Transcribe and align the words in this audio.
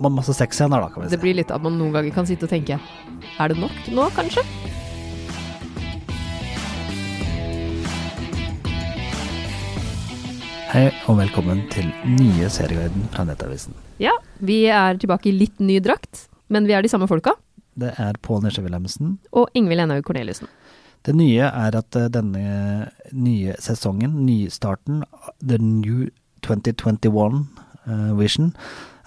ma- 0.00 0.08
masse 0.12 0.34
sexscener, 0.34 0.80
da, 0.80 0.88
kan 0.88 1.02
vi 1.02 1.08
Det 1.08 1.20
blir 1.20 1.34
litt 1.38 1.50
at 1.50 1.62
man 1.62 1.78
noen 1.78 1.92
ganger 1.92 2.14
kan 2.14 2.26
sitte 2.28 2.46
og 2.48 2.52
tenke 2.52 2.78
Er 3.38 3.48
det 3.52 3.58
nok 3.60 3.92
nå, 3.92 4.08
kanskje? 4.16 4.44
Hei 10.66 10.88
og 11.08 11.16
velkommen 11.20 11.62
til 11.72 11.86
nye 12.10 12.48
serieguiden 12.52 13.06
fra 13.14 13.24
Nettavisen. 13.24 13.76
Ja, 14.02 14.12
vi 14.44 14.64
er 14.68 14.98
tilbake 15.00 15.30
i 15.30 15.36
litt 15.36 15.60
ny 15.62 15.78
drakt, 15.80 16.26
men 16.52 16.66
vi 16.68 16.74
er 16.76 16.84
de 16.84 16.90
samme 16.92 17.08
folka. 17.08 17.32
Det 17.78 17.92
er 18.02 18.18
Pål 18.24 18.42
Nisje 18.44 18.64
Wilhelmsen. 18.64 19.14
Og 19.36 19.48
Ingvild 19.56 19.84
Enhaug 19.86 20.04
Corneliussen. 20.08 20.50
Det 21.06 21.14
nye 21.14 21.46
er 21.48 21.78
at 21.78 21.96
eh, 21.96 22.08
denne 22.10 22.90
nye 23.14 23.54
sesongen, 23.62 24.18
nystarten, 24.26 25.04
the 25.40 25.58
new 25.62 26.08
2021 26.44 27.44
eh, 27.86 28.12
vision, 28.18 28.50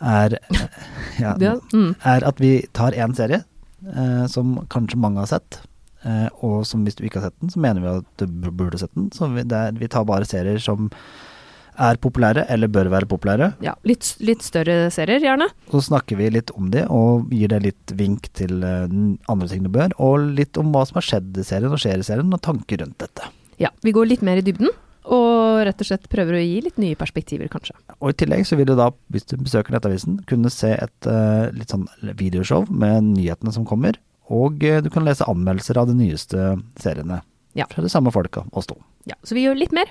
er, 0.02 0.38
ja, 1.24 1.36
mm. 1.74 1.96
er 2.04 2.28
at 2.28 2.42
vi 2.42 2.54
tar 2.76 2.98
én 2.98 3.16
serie 3.18 3.44
eh, 3.88 4.26
som 4.32 4.57
kanskje 4.71 5.00
mange 5.00 5.24
har 5.24 5.32
sett. 5.32 5.62
eh, 6.04 6.28
og 6.40 6.66
som 6.68 6.86
hvis 6.86 6.96
du 6.96 7.04
ikke 7.06 7.20
har 7.20 7.30
sett 7.30 7.42
den, 7.42 7.52
så 7.52 7.60
mener 7.60 7.84
vi 7.84 7.96
at 8.00 8.24
du 8.24 8.52
burde 8.52 8.80
sett 8.80 8.93
den. 8.96 9.12
Så 9.16 9.28
vi, 9.34 9.43
det 9.43 9.57
er, 9.57 9.76
vi 9.80 9.92
tar 9.92 10.07
bare 10.07 10.28
serier 10.28 10.60
som 10.64 10.90
er 11.80 11.96
populære, 12.04 12.43
eller 12.52 12.68
bør 12.68 12.90
være 12.92 13.07
populære. 13.07 13.54
ja 13.64 13.74
litt, 13.88 14.04
litt 14.20 14.43
større 14.43 14.90
serier, 14.92 15.24
gjerne. 15.24 15.48
Så 15.71 15.82
snakker 15.88 16.20
vi 16.20 16.29
litt 16.34 16.52
om 16.52 16.70
de, 16.74 16.84
og 16.92 17.32
gir 17.32 17.52
deg 17.54 17.70
litt 17.70 17.93
vink 17.96 18.28
til 18.36 18.64
eh, 18.64 18.88
andre 19.32 19.48
ting 19.48 19.64
du 19.64 19.71
bør. 19.71 19.96
Og 19.98 20.32
litt 20.36 20.60
om 20.60 20.74
hva 20.74 20.86
som 20.88 21.00
har 21.00 21.07
skjedd 21.07 21.40
i 21.40 21.48
serien 21.48 21.71
og 21.71 21.79
skjer 21.79 22.04
i 22.04 22.07
serien, 22.07 22.34
og 22.36 22.43
tanker 22.43 22.84
rundt 22.84 23.00
dette. 23.00 23.32
Ja, 23.60 23.71
vi 23.84 23.96
går 23.96 24.12
litt 24.12 24.24
mer 24.26 24.40
i 24.40 24.43
dybden, 24.46 24.71
og 25.10 25.64
rett 25.66 25.80
og 25.82 25.88
slett 25.88 26.10
prøver 26.12 26.38
å 26.38 26.42
gi 26.44 26.60
litt 26.66 26.78
nye 26.82 26.98
perspektiver, 26.98 27.50
kanskje. 27.52 27.74
Og 27.98 28.12
i 28.12 28.18
tillegg 28.22 28.46
så 28.46 28.58
vil 28.60 28.68
du 28.70 28.76
da, 28.78 28.90
hvis 29.14 29.26
du 29.32 29.38
besøker 29.42 29.74
Nettavisen, 29.74 30.20
kunne 30.30 30.52
se 30.54 30.76
et 30.76 31.10
uh, 31.10 31.50
litt 31.56 31.74
sånn 31.74 31.88
videoshow 32.20 32.68
med 32.70 33.09
nyhetene 33.16 33.54
som 33.56 33.66
kommer. 33.68 33.98
Og 34.30 34.62
uh, 34.62 34.78
du 34.86 34.92
kan 34.94 35.08
lese 35.08 35.26
anmeldelser 35.30 35.80
av 35.82 35.90
de 35.90 35.98
nyeste 35.98 36.52
seriene. 36.82 37.24
Ja. 37.58 37.66
Fra 37.72 37.82
de 37.86 37.90
samme 37.90 38.14
folka, 38.14 38.46
oss 38.54 38.70
to. 38.70 38.78
Ja, 39.10 39.18
så 39.26 39.38
vi 39.38 39.48
gjør 39.48 39.58
litt 39.58 39.74
mer, 39.76 39.90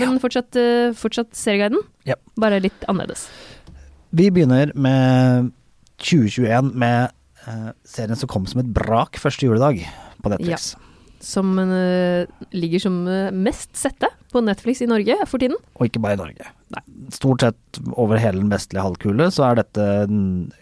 men 0.00 0.18
fortsatt, 0.22 0.58
uh, 0.58 0.90
fortsatt 0.98 1.38
serieguiden. 1.38 1.84
Ja. 2.08 2.18
Bare 2.40 2.58
litt 2.64 2.88
annerledes. 2.90 3.28
Vi 4.10 4.26
begynner 4.34 4.74
med 4.74 5.52
2021 6.02 6.74
med 6.78 7.14
serien 7.88 8.18
som 8.18 8.28
kom 8.28 8.44
som 8.48 8.60
et 8.60 8.68
brak 8.76 9.16
første 9.20 9.46
juledag 9.46 9.80
på 10.20 10.32
Netflix. 10.32 10.74
Som 11.24 11.58
eh, 11.58 12.28
ligger 12.54 12.82
som 12.86 13.00
eh, 13.10 13.32
mest 13.34 13.74
sette 13.76 14.10
på 14.32 14.42
Netflix 14.44 14.82
i 14.84 14.88
Norge 14.90 15.16
for 15.26 15.42
tiden. 15.42 15.56
Og 15.78 15.88
ikke 15.88 16.02
bare 16.04 16.18
i 16.18 16.20
Norge. 16.20 16.50
Stort 17.14 17.42
sett 17.42 17.80
over 17.96 18.20
hele 18.20 18.42
den 18.42 18.52
vestlige 18.52 18.84
halvkule 18.84 19.30
så 19.34 19.48
er 19.48 19.62
dette 19.62 19.86
den 20.10 20.52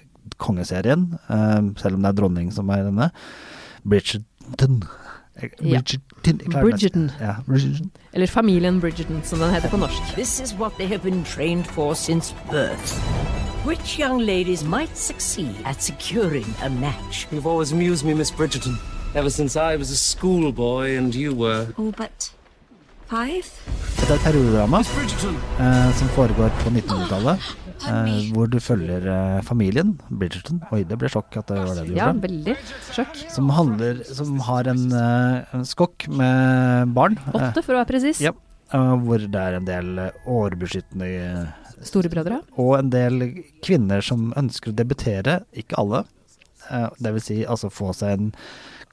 kongeserien, 0.42 1.18
eh, 1.28 1.60
selv 1.80 1.98
om 1.98 2.02
det 2.02 2.12
er 2.12 2.20
dronning 2.20 2.52
som 2.52 2.70
er 2.70 2.86
denne. 2.86 3.10
Bridgerton. 3.86 4.82
Bridgerton. 5.36 6.40
Ja. 6.50 6.60
Bridgerton. 6.62 7.10
Ja, 7.20 7.34
Bridgerton. 7.46 7.90
Eller 8.12 8.26
Familien 8.26 8.80
Bridgerton, 8.80 9.22
som 9.24 9.38
den 9.38 9.52
heter 9.54 9.68
på 9.70 9.76
norsk. 9.76 10.14
This 10.14 10.40
is 10.40 10.54
what 10.54 10.72
they 10.78 10.86
have 10.86 11.02
been 11.02 11.24
trained 11.24 11.66
for 11.66 11.94
since 11.94 12.34
birth. 12.50 12.96
Which 13.66 13.98
young 13.98 14.18
ladies 14.18 14.64
might 14.64 14.96
succeed 14.96 15.54
at 15.64 15.82
securing 15.82 16.46
a 16.62 16.70
match? 16.70 17.26
You've 17.32 17.46
always 17.46 17.72
amused 17.72 18.04
me, 18.06 18.14
Miss 18.14 18.30
Bridgerton. 18.30 18.95
Ever 19.16 19.30
since 19.30 19.56
I 19.56 19.76
was 19.76 19.90
a 19.90 19.96
schoolboy 19.96 20.96
and 20.98 21.14
you 21.14 21.32
were. 21.34 21.66
Oh, 21.78 21.90
but 21.96 22.30
five? 23.08 23.46
Dette 23.96 24.10
er 24.12 24.18
et 24.18 24.24
periodedrama 24.26 24.80
eh, 24.84 25.92
som 25.96 26.10
foregår 26.16 26.52
på 26.64 26.72
1900-tallet. 26.74 27.46
Eh, 27.86 28.30
hvor 28.32 28.46
du 28.48 28.56
følger 28.64 29.04
eh, 29.12 29.42
familien 29.44 29.90
Bridgerton. 30.08 30.62
Oi, 30.72 30.78
det 30.88 30.96
ble 30.98 31.10
sjokk 31.12 31.34
at 31.36 31.50
det 31.52 31.58
var 31.60 31.74
det 31.76 31.82
du 31.84 31.90
Ja, 31.92 32.06
gjorde. 32.08 32.22
veldig. 32.24 32.54
Sjokk. 32.96 33.18
Som, 33.34 33.50
handler, 33.52 33.98
som 34.16 34.38
har 34.46 34.70
en, 34.72 34.80
eh, 34.96 35.52
en 35.58 35.66
skokk 35.68 36.06
med 36.08 36.94
barn. 36.96 37.18
eh, 37.26 37.36
Åtte, 37.36 37.60
for 37.66 37.76
å 37.76 37.82
være 37.82 37.90
presis. 37.90 38.22
Ja, 38.24 38.32
eh, 38.72 38.94
hvor 39.04 39.20
det 39.20 39.42
er 39.42 39.58
en 39.58 39.68
del 39.68 39.90
årbeskyttende 40.24 41.10
årebeskyttende 41.12 41.84
Storebrødre. 41.84 42.40
og 42.56 42.72
en 42.78 42.88
del 42.96 43.20
kvinner 43.62 44.00
som 44.02 44.32
ønsker 44.40 44.72
å 44.72 44.78
debutere, 44.80 45.42
ikke 45.54 45.76
alle. 45.84 46.06
Eh, 46.70 46.88
Det 46.98 47.12
vil 47.12 47.26
si 47.28 47.38
altså 47.44 47.68
få 47.70 47.92
seg 47.94 48.16
en 48.16 48.32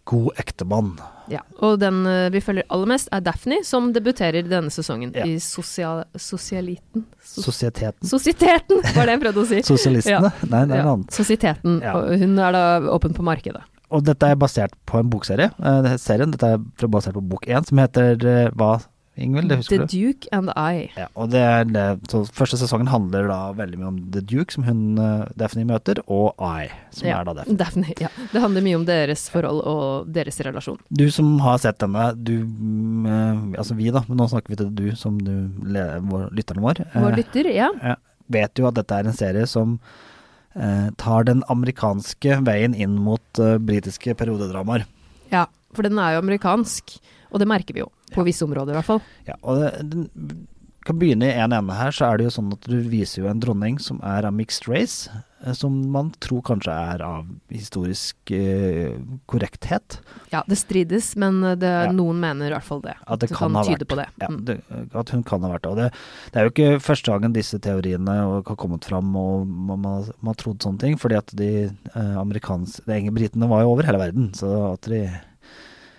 god 0.10 0.32
ektemann. 0.42 0.94
Ja. 1.32 1.40
Og 1.64 1.78
den 1.80 2.02
eh, 2.10 2.26
vi 2.34 2.42
følger 2.44 2.66
aller 2.74 2.90
mest, 2.92 3.08
er 3.16 3.22
Daphne, 3.24 3.62
som 3.64 3.92
debuterer 3.96 4.44
denne 4.44 4.72
sesongen 4.74 5.14
Ja. 5.16 5.24
i 5.26 5.38
sosial, 5.40 6.04
Sosialiten. 6.20 7.06
so 7.24 7.42
Sosieteten. 7.46 8.08
Sosieteten, 8.10 8.82
var 8.96 9.08
det 9.08 9.16
jeg 9.16 9.22
prøvde 9.24 9.44
å 9.44 9.48
si. 9.48 9.62
Sosialistene? 9.74 10.34
Nei, 10.52 10.64
det 10.68 10.76
er 10.80 10.84
Ja, 10.84 10.90
annet. 10.98 11.14
Sosieteten. 11.16 11.80
Ja. 11.82 11.94
Og 12.02 12.20
hun 12.20 12.36
er 12.40 12.52
da 12.58 12.64
åpen 12.92 13.16
på 13.16 13.24
markedet. 13.24 13.64
Og 13.94 14.04
dette 14.04 14.26
er 14.26 14.36
basert 14.42 14.74
på 14.90 14.98
en 15.00 15.10
bokserie. 15.14 15.52
Eh, 15.62 15.90
serien, 16.02 16.32
dette 16.34 16.50
er 16.58 16.88
basert 16.90 17.14
på 17.16 17.22
bok 17.30 17.46
én, 17.48 17.64
som 17.68 17.78
heter 17.80 18.18
eh, 18.26 18.50
hva, 18.58 18.80
Ingvild? 19.16 19.50
Det 19.52 19.58
husker 19.60 19.84
The 19.84 19.86
du? 19.86 19.94
Duke 19.94 20.30
and 20.34 20.50
I. 20.58 20.88
Ja, 20.98 21.06
og 21.14 21.30
det 21.30 21.42
er 21.46 21.68
det. 21.70 21.84
Så 22.10 22.24
første 22.34 22.58
sesongen 22.58 22.88
handler 22.90 23.28
da 23.30 23.38
veldig 23.54 23.78
mye 23.78 23.90
om 23.92 24.00
The 24.16 24.24
Duke, 24.26 24.56
som 24.56 24.66
hun 24.66 24.80
uh, 24.98 25.28
Daphne 25.38 25.68
møter, 25.70 26.02
og 26.10 26.34
I, 26.42 26.72
som 26.96 27.10
Ja, 27.10 27.20
er 27.20 27.28
da 27.30 27.36
Daphne. 27.38 27.58
Daphne. 27.62 27.94
Ja. 28.02 28.10
Det 28.32 28.42
handler 28.42 28.66
mye 28.66 28.80
om 28.80 28.88
deres 28.90 29.28
forhold 29.30 29.62
og 29.70 30.10
deres 30.16 30.42
relasjon. 30.48 30.82
Du 30.90 31.06
som 31.14 31.30
har 31.46 31.62
sett 31.62 31.78
denne, 31.84 32.08
du 32.18 32.34
eh, 32.42 33.44
Altså 33.62 33.78
vi, 33.78 33.92
da, 33.94 34.02
men 34.08 34.18
nå 34.18 34.26
snakker 34.32 34.50
vi 34.54 34.58
til 34.64 34.72
du 34.74 34.88
som 34.98 35.20
du, 35.22 35.34
vår, 35.62 36.30
lytteren 36.34 36.66
vår. 36.66 36.82
Vår 36.96 37.12
eh, 37.12 37.18
lytter, 37.22 37.52
ja. 37.54 37.70
vet 38.34 38.58
jo 38.58 38.70
at 38.70 38.80
dette 38.82 38.98
er 38.98 39.10
en 39.10 39.18
serie 39.18 39.46
som 39.50 39.78
tar 41.02 41.26
den 41.26 41.40
amerikanske 41.50 42.36
veien 42.46 42.76
inn 42.78 42.94
mot 43.02 43.40
britiske 43.66 44.14
periodedramaer. 44.20 44.84
ja. 45.34 45.48
For 45.74 45.82
den 45.82 45.98
er 45.98 46.14
jo 46.14 46.20
amerikansk, 46.22 47.00
og 47.34 47.42
det 47.42 47.48
merker 47.50 47.74
vi 47.74 47.82
jo. 47.82 47.88
På 48.14 48.24
visse 48.28 48.46
områder, 48.46 48.74
i 48.74 48.80
hvert 48.80 48.86
fall. 48.94 49.02
Ja, 49.28 49.36
og 49.44 49.60
det, 49.62 49.72
den 49.90 50.48
kan 50.84 50.98
begynne 51.00 51.30
i 51.32 51.38
en 51.40 51.54
ende 51.56 51.72
her, 51.80 51.92
så 51.96 52.10
er 52.12 52.18
det 52.20 52.26
jo 52.28 52.32
sånn 52.36 52.50
at 52.52 52.66
du 52.68 52.76
viser 52.92 53.22
jo 53.24 53.30
en 53.32 53.40
dronning 53.40 53.78
som 53.80 54.02
er 54.04 54.26
av 54.28 54.34
mixed 54.36 54.66
race, 54.68 55.08
eh, 55.46 55.54
som 55.56 55.78
man 55.94 56.10
tror 56.20 56.42
kanskje 56.44 56.74
er 56.76 57.00
av 57.08 57.24
historisk 57.56 58.34
eh, 58.36 58.92
korrekthet. 59.32 60.02
Ja, 60.34 60.42
det 60.46 60.58
strides, 60.60 61.14
men 61.16 61.40
det, 61.62 61.70
Ja. 61.72 61.88
noen 61.96 62.20
mener 62.20 62.52
i 62.52 62.54
hvert 62.58 62.68
fall 62.68 62.82
det. 62.84 62.98
At 63.08 63.20
det 63.24 63.30
kan 63.32 63.56
ha 63.56 63.64
tyde 63.64 63.86
vært. 63.86 63.88
på 63.88 63.96
det. 64.02 64.08
Ja, 64.20 64.28
Mm. 64.28 64.44
det, 64.44 64.58
at 64.94 65.10
hun 65.16 65.24
kan 65.24 65.42
ha 65.48 65.54
vært 65.54 65.62
det. 65.64 65.72
Og 65.72 65.78
det, 65.78 65.88
det 66.34 66.36
er 66.36 66.44
jo 66.44 66.52
ikke 66.52 66.82
første 66.84 67.12
gangen 67.16 67.32
disse 67.34 67.60
teoriene 67.64 68.18
har 68.20 68.42
kommet 68.60 68.84
fram 68.84 69.16
og 69.16 69.48
man, 69.48 69.80
man, 69.80 70.04
man 70.20 70.34
har 70.36 70.36
trodd 70.44 70.60
sånne 70.60 70.80
ting, 70.84 70.98
fordi 71.00 71.16
at 71.16 71.32
de 71.34 71.50
eh, 71.96 72.16
amerikanske 72.20 72.84
britene 73.16 73.48
var 73.48 73.62
jo 73.64 73.72
over 73.72 73.84
hele 73.88 74.04
verden, 74.04 74.34
så 74.36 74.74
at 74.74 74.82
de 74.82 75.06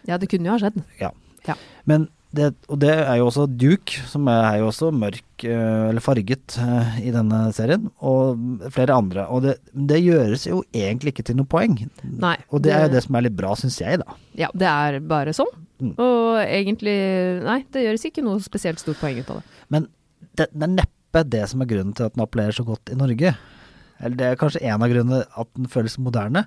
Ja, 0.06 0.18
det 0.18 0.28
kunne 0.28 0.44
jo 0.44 0.58
ha 0.58 0.58
skjedd. 0.60 0.82
Ja. 1.00 1.10
Ja. 1.48 1.54
Men 1.88 2.08
det, 2.34 2.48
og 2.66 2.80
det 2.82 2.90
er 2.90 3.14
jo 3.20 3.28
også 3.28 3.44
Duke, 3.46 4.00
som 4.10 4.26
er 4.32 4.56
jo 4.58 4.66
også 4.66 4.88
mørk, 4.90 5.22
eh, 5.46 5.84
eller 5.92 6.02
farget, 6.02 6.56
eh, 6.58 6.96
i 7.06 7.12
denne 7.14 7.44
serien, 7.54 7.84
og 8.02 8.40
flere 8.74 8.96
andre. 8.98 9.28
Og 9.30 9.44
det, 9.44 9.52
det 9.70 10.00
gjøres 10.02 10.48
jo 10.48 10.64
egentlig 10.74 11.12
ikke 11.14 11.26
til 11.28 11.36
noe 11.38 11.46
poeng. 11.46 11.76
Nei, 12.02 12.34
Og 12.50 12.62
det 12.64 12.72
er 12.74 12.80
jo 12.82 12.88
det- 12.88 12.96
det 12.96 13.02
som 13.04 13.14
er 13.20 13.22
litt 13.28 13.36
bra, 13.38 13.52
syns 13.54 13.78
jeg, 13.78 14.00
da. 14.02 14.16
Ja, 14.34 14.48
det 14.52 14.66
er 14.66 14.98
bare 15.00 15.30
sånn. 15.36 15.52
Mm. 15.80 15.94
Og 15.98 16.42
egentlig 16.42 16.96
Nei, 17.44 17.60
det 17.70 17.84
gjøres 17.86 18.04
ikke 18.10 18.22
noe 18.24 18.40
spesielt 18.42 18.78
stort 18.82 18.98
poeng 18.98 19.18
ut 19.20 19.30
av 19.30 19.36
det. 19.36 19.44
Men 19.70 19.88
det, 20.34 20.48
det 20.52 20.62
er 20.62 20.74
neppe 20.74 21.24
det 21.30 21.48
som 21.48 21.62
er 21.62 21.66
grunnen 21.70 21.94
til 21.94 22.06
at 22.06 22.14
den 22.16 22.24
appellerer 22.26 22.52
så 22.58 22.64
godt 22.66 22.90
i 22.90 22.96
Norge. 22.98 23.36
Eller 24.02 24.16
det 24.18 24.26
er 24.26 24.36
kanskje 24.40 24.62
en 24.66 24.82
av 24.82 24.90
grunnene 24.90 25.22
at 25.38 25.48
den 25.54 25.66
føles 25.70 25.98
moderne, 26.02 26.46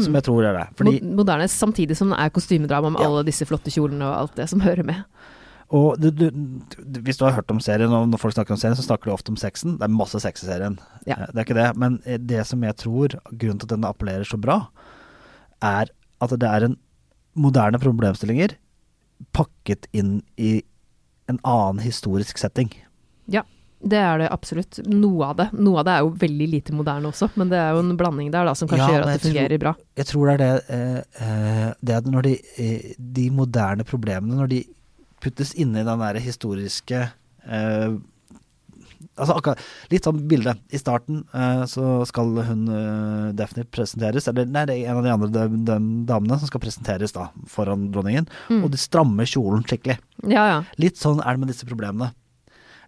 som 0.00 0.14
jeg 0.16 0.24
tror 0.24 0.44
er 0.48 0.56
det. 0.56 0.66
Fordi 0.78 1.00
Moderne 1.04 1.44
samtidig 1.52 1.96
som 1.98 2.08
det 2.14 2.18
er 2.18 2.30
kostymedrama 2.32 2.90
med 2.94 3.00
Ja. 3.02 3.06
alle 3.10 3.24
disse 3.28 3.44
flotte 3.48 3.70
kjolene 3.70 4.02
og 4.08 4.14
alt 4.22 4.34
det 4.40 4.48
som 4.48 4.60
hører 4.64 4.84
med. 4.88 5.04
Og 5.72 5.96
du, 6.00 6.10
du, 6.10 6.26
du, 6.30 7.00
hvis 7.00 7.16
du 7.16 7.24
har 7.24 7.32
hørt 7.32 7.50
om 7.50 7.60
serien, 7.60 7.88
og 7.96 8.08
når 8.08 8.18
folk 8.20 8.34
snakker 8.34 8.52
om 8.52 8.58
serien, 8.60 8.76
så 8.76 8.82
snakker 8.84 9.08
de 9.08 9.14
ofte 9.14 9.30
om 9.32 9.36
sexen. 9.40 9.78
Det 9.80 9.86
er 9.86 9.92
masse 9.92 10.18
sex 10.20 10.42
i 10.44 10.46
serien. 10.50 10.78
Ja. 11.06 11.14
Eh, 11.16 11.26
Det 11.32 11.38
er 11.40 11.46
ikke 11.46 11.56
det. 11.60 11.68
Men 11.80 12.00
eh, 12.04 12.18
det 12.20 12.46
som 12.46 12.62
jeg 12.62 12.76
tror, 12.76 13.08
grunnen 13.32 13.58
til 13.60 13.66
at 13.70 13.74
den 13.76 13.84
appellerer 13.88 14.24
så 14.28 14.36
bra, 14.40 14.58
er 15.62 15.88
at 16.20 16.30
det 16.38 16.48
er 16.48 16.64
en 16.68 16.76
moderne 17.34 17.78
problemstillinger 17.80 18.56
pakket 19.32 19.86
inn 19.96 20.22
i 20.36 20.62
en 21.30 21.38
annen 21.46 21.80
historisk 21.80 22.36
setting. 22.38 22.68
Ja, 23.32 23.42
det 23.82 23.98
er 23.98 24.18
det 24.22 24.28
absolutt. 24.30 24.78
Noe 24.86 25.26
av 25.32 25.36
det. 25.40 25.48
Noe 25.58 25.80
av 25.80 25.86
det 25.88 25.94
er 25.96 26.04
jo 26.04 26.12
veldig 26.22 26.46
lite 26.52 26.74
moderne 26.76 27.10
også, 27.10 27.30
men 27.40 27.48
det 27.50 27.58
er 27.58 27.72
jo 27.74 27.80
en 27.82 27.96
blanding 27.98 28.30
der 28.34 28.46
da 28.46 28.54
som 28.58 28.68
kanskje 28.70 28.86
Ja, 28.86 28.92
gjør 28.94 29.06
at 29.08 29.10
det 29.16 29.26
fungerer 29.26 29.48
tror- 29.56 29.62
bra. 29.64 29.72
Jeg 29.96 30.06
tror 30.06 30.26
det 30.30 30.34
er 30.34 30.38
det, 30.44 30.64
eh, 30.68 31.26
eh, 31.26 31.74
det 31.82 31.96
at 31.98 32.04
når 32.06 32.22
de, 32.28 32.36
eh, 32.58 32.94
de 32.98 33.26
moderne 33.30 33.84
problemene, 33.84 34.36
når 34.38 34.48
de 34.48 34.62
puttes 35.20 35.54
inn 35.54 35.74
i 35.76 35.82
den 35.86 35.98
der 35.98 36.14
historiske 36.22 37.10
eh, 37.48 37.92
Altså 39.18 39.34
akkurat 39.36 39.58
Litt 39.90 40.06
sånn 40.06 40.22
bilde. 40.30 40.54
I 40.72 40.78
starten 40.80 41.24
eh, 41.34 41.64
så 41.68 42.06
skal 42.08 42.30
hun 42.46 42.62
eh, 42.72 43.32
Daphne 43.36 43.64
presenteres, 43.68 44.28
eller 44.30 44.46
nei, 44.46 44.62
det 44.70 44.76
er 44.78 44.88
en 44.92 45.00
av 45.02 45.04
de 45.04 45.12
andre 45.12 45.28
de, 45.34 45.58
de 45.68 45.76
damene 46.08 46.38
som 46.40 46.48
skal 46.48 46.62
presenteres 46.62 47.12
da 47.12 47.26
foran 47.50 47.90
dronningen, 47.92 48.28
og 48.62 48.70
de 48.72 48.78
strammer 48.80 49.28
kjolen 49.28 49.66
skikkelig. 49.68 49.98
Ja, 50.30 50.46
ja. 50.48 50.58
Litt 50.80 50.96
sånn 51.02 51.20
er 51.20 51.34
det 51.34 51.42
med 51.42 51.52
disse 51.52 51.66
problemene. 51.68 52.12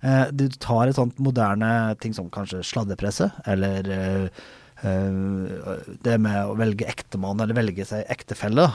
Eh, 0.05 0.27
du 0.37 0.49
tar 0.61 0.91
et 0.91 0.99
sånt 0.99 1.17
moderne 1.23 1.95
ting 2.03 2.15
som 2.17 2.29
kanskje 2.33 2.65
sladdepresse, 2.67 3.31
eller 3.49 3.89
eh, 3.95 4.43
eh, 4.85 5.87
det 6.05 6.19
med 6.21 6.51
å 6.51 6.57
velge 6.61 6.89
ektemann 6.91 7.41
eller 7.41 7.57
velge 7.57 7.87
seg 7.89 8.05
ektefelle. 8.13 8.69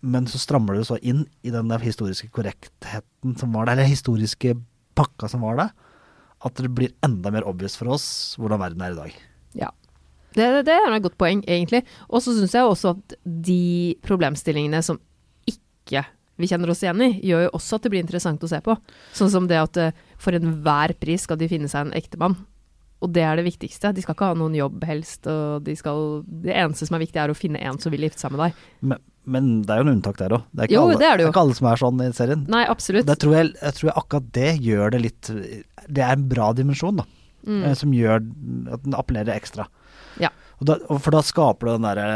men 0.00 0.28
så 0.28 0.40
strammer 0.40 0.76
du 0.76 0.84
så 0.84 0.98
inn 1.00 1.24
i 1.42 1.54
den 1.54 1.72
der 1.72 1.80
historiske 1.80 2.28
korrektheten 2.34 3.36
som 3.40 3.56
var 3.56 3.66
der, 3.66 3.78
eller 3.78 3.88
historiske 3.88 4.58
pakka 4.98 5.30
som 5.32 5.46
var 5.46 5.56
der, 5.56 5.74
at 6.44 6.56
det 6.56 6.72
blir 6.76 6.92
enda 7.04 7.32
mer 7.32 7.46
obvious 7.48 7.76
for 7.76 7.92
oss 7.96 8.36
hvordan 8.40 8.60
verden 8.60 8.84
er 8.84 8.92
i 8.92 9.00
dag. 9.00 9.20
Ja. 9.64 9.70
Det, 10.36 10.44
det 10.68 10.76
er 10.76 10.92
et 10.92 11.02
godt 11.02 11.18
poeng, 11.18 11.40
egentlig. 11.48 11.82
Og 12.06 12.22
så 12.22 12.36
syns 12.36 12.54
jeg 12.54 12.68
også 12.68 12.94
at 12.94 13.16
de 13.24 13.96
problemstillingene 14.04 14.82
som 14.84 15.00
ikke 15.48 16.04
vi 16.40 16.48
kjenner 16.50 16.72
oss 16.72 16.82
igjen 16.84 17.02
i, 17.04 17.10
gjør 17.30 17.46
jo 17.46 17.50
også 17.58 17.78
at 17.78 17.86
det 17.86 17.92
blir 17.92 18.02
interessant 18.04 18.42
å 18.46 18.50
se 18.50 18.60
på. 18.64 18.76
Sånn 19.16 19.30
som 19.32 19.46
det 19.50 19.58
at 19.60 19.76
eh, 19.80 19.92
for 20.20 20.36
enhver 20.36 20.94
pris 21.00 21.26
skal 21.28 21.38
de 21.40 21.48
finne 21.50 21.68
seg 21.70 21.86
en 21.88 21.94
ektemann. 21.98 22.38
Og 23.00 23.12
det 23.16 23.22
er 23.24 23.38
det 23.40 23.46
viktigste. 23.46 23.94
De 23.96 24.02
skal 24.04 24.12
ikke 24.16 24.26
ha 24.28 24.36
noen 24.36 24.56
jobb, 24.58 24.82
helst. 24.84 25.24
Og 25.30 25.62
de 25.64 25.72
skal, 25.78 26.20
det 26.44 26.52
eneste 26.52 26.84
som 26.88 26.98
er 26.98 27.04
viktig, 27.06 27.16
er 27.22 27.32
å 27.32 27.36
finne 27.38 27.62
en 27.64 27.78
som 27.80 27.92
vil 27.94 28.04
gifte 28.04 28.20
seg 28.20 28.34
med 28.34 28.42
deg. 28.44 28.58
Men, 28.90 29.00
men 29.24 29.46
det 29.64 29.72
er 29.72 29.80
jo 29.80 29.86
en 29.86 29.92
unntak 29.94 30.18
der 30.20 30.34
òg. 30.36 30.42
Det, 30.52 30.66
Jo, 30.74 30.82
det 31.00 31.08
er 31.08 31.22
ikke 31.24 31.40
alle 31.46 31.56
som 31.56 31.70
er 31.70 31.80
sånn 31.80 32.02
i 32.04 32.10
serien. 32.16 32.42
Nei, 32.52 32.66
absolutt. 32.68 33.08
Det 33.08 33.16
tror 33.22 33.38
jeg, 33.38 33.54
jeg 33.56 33.78
tror 33.78 33.94
akkurat 33.94 34.28
det 34.36 34.50
gjør 34.66 34.92
det 34.92 35.00
litt 35.06 35.30
Det 35.32 36.04
er 36.04 36.12
en 36.12 36.28
bra 36.28 36.50
dimensjon, 36.56 37.00
da. 37.00 37.06
Mm. 37.48 37.62
eh, 37.70 37.76
Som 37.80 37.96
gjør 37.96 38.20
at 38.76 38.84
den 38.84 38.98
appellerer 39.00 39.32
ekstra. 39.32 39.64
Ja. 40.20 40.28
Og 40.60 40.68
da, 40.68 40.76
for 41.00 41.16
da 41.16 41.24
skaper 41.24 41.70
du 41.70 41.72
den 41.78 41.88
derre 41.88 42.10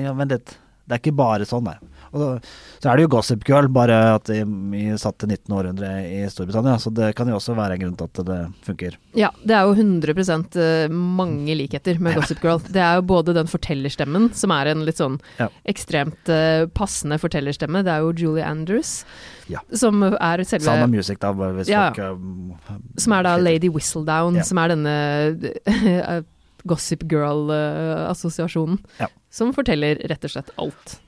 Ja, 0.00 0.16
vent 0.16 0.32
litt. 0.38 0.56
Det 0.88 0.96
er 0.96 1.02
ikke 1.02 1.18
bare 1.20 1.44
sånn, 1.44 1.68
nei. 1.68 1.76
Og 2.12 2.44
så 2.78 2.90
er 2.90 2.98
det 2.98 3.04
jo 3.06 3.10
Gossip 3.12 3.44
Girl, 3.48 3.68
bare 3.72 3.96
at 4.14 4.28
de, 4.30 4.42
vi 4.72 4.84
satt 5.00 5.18
til 5.20 5.32
19. 5.32 5.54
århundre 5.58 5.90
i 6.06 6.20
Storbritannia. 6.30 6.76
Så 6.80 6.92
det 6.94 7.10
kan 7.18 7.28
jo 7.30 7.36
også 7.38 7.56
være 7.58 7.76
en 7.76 7.82
grunn 7.84 7.96
til 7.98 8.08
at 8.08 8.20
det 8.28 8.38
funker. 8.66 8.96
Ja, 9.18 9.30
det 9.42 9.56
er 9.56 9.66
jo 9.66 9.74
100 9.76 10.14
eh, 10.62 10.94
mange 10.94 11.56
likheter 11.58 11.98
med 12.02 12.16
Gossip 12.18 12.40
Girl. 12.44 12.62
Det 12.68 12.82
er 12.84 13.00
jo 13.00 13.06
både 13.08 13.34
den 13.36 13.50
fortellerstemmen, 13.50 14.30
som 14.36 14.54
er 14.54 14.72
en 14.72 14.86
litt 14.88 15.00
sånn 15.00 15.18
Ja. 15.38 15.48
ekstremt 15.68 16.28
eh, 16.32 16.66
passende 16.74 17.18
fortellerstemme. 17.20 17.82
Det 17.84 17.92
er 17.92 18.06
jo 18.06 18.12
Julie 18.16 18.46
Andrews, 18.46 19.04
Ja. 19.48 19.60
som 19.72 20.02
er 20.04 20.44
selve 20.44 20.64
Sound 20.64 20.84
of 20.84 20.90
Music, 20.90 21.18
da, 21.20 21.32
hvis 21.32 21.68
folk 21.72 21.98
um, 21.98 22.56
Som 22.98 23.12
er 23.16 23.22
da 23.22 23.36
Lady 23.36 23.68
Whistledown, 23.72 24.42
som 24.44 24.58
er 24.58 24.74
denne 24.74 26.24
Gossip 26.68 27.04
Girl-assosiasjonen. 27.08 28.78
Ja. 28.98 29.08
Som 29.30 29.52
forteller 29.56 30.00
rett 30.08 30.24
og 30.24 30.32
slett 30.32 30.50
alt 30.58 30.98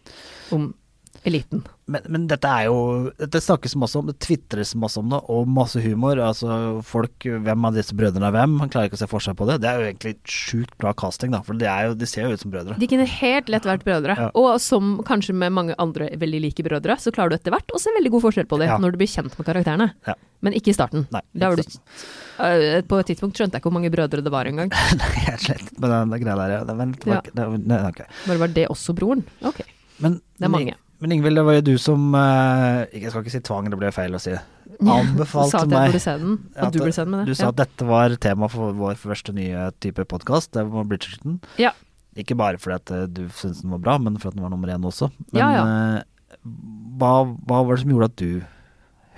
om 0.50 0.72
eliten. 1.28 1.62
Men, 1.90 2.04
men 2.08 2.26
dette 2.30 2.46
er 2.46 2.68
jo 2.68 3.10
Dette 3.18 3.40
snakkes 3.42 3.74
masse 3.76 3.98
om, 3.98 4.06
det 4.06 4.14
tvitres 4.22 4.76
masse 4.78 4.96
om 5.00 5.08
det, 5.10 5.18
og 5.28 5.48
masse 5.50 5.80
humor. 5.82 6.20
Altså 6.22 6.80
folk 6.86 7.26
Hvem 7.26 7.66
av 7.66 7.74
disse 7.76 7.96
brødrene 7.98 8.28
er 8.30 8.34
hvem? 8.36 8.54
Han 8.62 8.70
klarer 8.72 8.88
ikke 8.88 8.96
å 8.96 9.02
se 9.02 9.08
forskjell 9.10 9.36
på 9.36 9.48
det. 9.50 9.58
Det 9.64 9.68
er 9.70 9.80
jo 9.82 9.88
egentlig 9.90 10.14
sjukt 10.30 10.76
bra 10.80 10.92
casting, 10.96 11.34
da, 11.34 11.42
for 11.44 11.58
de, 11.58 11.66
jo, 11.66 11.96
de 11.98 12.08
ser 12.08 12.24
jo 12.28 12.36
ut 12.38 12.40
som 12.44 12.52
brødre. 12.54 12.78
De 12.80 12.88
kunne 12.90 13.08
helt 13.10 13.50
lett 13.52 13.66
vært 13.68 13.84
brødre. 13.84 14.16
Ja. 14.16 14.30
Og 14.38 14.56
som 14.62 14.98
kanskje 15.08 15.34
med 15.36 15.52
mange 15.56 15.74
andre 15.82 16.12
veldig 16.20 16.40
like 16.46 16.64
brødre, 16.66 16.96
så 17.02 17.12
klarer 17.12 17.34
du 17.34 17.38
etter 17.40 17.56
hvert 17.56 17.74
å 17.74 17.80
se 17.82 17.92
veldig 17.98 18.14
god 18.16 18.26
forskjell 18.28 18.48
på 18.50 18.60
det 18.62 18.70
Ja. 18.70 18.78
når 18.80 18.94
du 18.94 19.00
blir 19.02 19.10
kjent 19.10 19.34
med 19.36 19.46
karakterene. 19.50 19.90
Ja. 20.06 20.14
Men 20.40 20.54
ikke 20.56 20.72
i 20.72 20.76
starten. 20.78 21.08
Nei, 21.12 21.20
ikke 21.36 21.56
du, 21.60 21.80
Øh, 22.40 22.80
på 22.88 22.96
et 22.96 23.10
tidspunkt 23.10 23.36
skjønte 23.36 23.52
jeg 23.58 23.60
ikke 23.60 23.68
hvor 23.68 23.74
mange 23.76 23.90
brødre 23.92 24.22
det 24.24 24.30
var 24.32 24.48
engang. 24.48 24.70
Nei, 25.00 25.10
jeg 25.26 25.40
slett. 25.42 25.60
litt 25.66 25.80
med 25.82 25.90
den 25.92 26.14
greia 26.22 26.36
der, 26.38 26.52
ja. 26.54 26.60
Det, 26.64 26.76
vent, 26.78 27.04
Ja. 27.04 27.18
det, 27.26 27.48
nei, 27.68 27.80
ok. 27.90 28.00
Bare 28.30 28.38
var 28.46 28.54
det 28.56 28.64
også 28.72 28.94
broren? 28.96 29.26
Ok. 29.44 29.60
Men, 30.00 30.14
Det 30.40 30.48
er 30.48 30.54
mange. 30.54 30.76
Men 31.00 31.14
Ingvild, 31.16 31.38
det 31.40 31.44
var 31.46 31.56
jo 31.56 31.62
du 31.64 31.74
som 31.80 32.14
eh, 32.16 32.90
Jeg 32.92 33.08
skal 33.12 33.24
ikke 33.24 33.32
si 33.32 33.40
tvang, 33.46 33.68
det 33.72 33.78
ble 33.80 33.92
feil 33.94 34.16
å 34.16 34.20
si. 34.20 34.34
Anbefalte 34.80 35.52
Sa 35.54 35.62
at 35.64 35.70
jeg 35.70 35.72
meg 35.72 35.94
burde 35.94 36.02
se 36.04 36.16
den, 36.20 36.34
og 36.56 36.66
at, 36.66 36.74
du 36.74 36.80
burde 36.82 36.96
se 36.96 37.04
den 37.06 37.14
med 37.14 37.22
det. 37.22 37.32
Du 37.32 37.38
sa 37.40 37.48
at 37.52 37.60
dette 37.60 37.88
var 37.88 38.16
tema 38.20 38.50
for 38.52 38.76
vår 38.76 39.00
første 39.00 39.34
nye 39.36 39.68
type 39.80 40.04
podkast, 40.12 40.52
det 40.56 40.66
var 40.68 40.88
Bridgerton. 40.90 41.40
Ja. 41.60 41.72
Ikke 42.20 42.36
bare 42.38 42.60
fordi 42.60 42.76
at 42.76 42.94
eh, 42.96 43.08
du 43.08 43.24
syntes 43.32 43.64
den 43.64 43.74
var 43.76 43.82
bra, 43.86 43.96
men 44.02 44.20
fordi 44.20 44.38
den 44.38 44.44
var 44.46 44.52
nummer 44.52 44.72
én 44.72 44.86
også. 44.92 45.10
Men 45.32 45.40
Ja, 45.40 45.50
ja. 45.56 45.66
eh, 45.66 46.38
hva, 47.00 47.14
hva 47.48 47.64
var 47.64 47.74
det 47.74 47.82
som 47.84 47.92
gjorde 47.94 48.10
at 48.12 48.20
du 48.20 48.30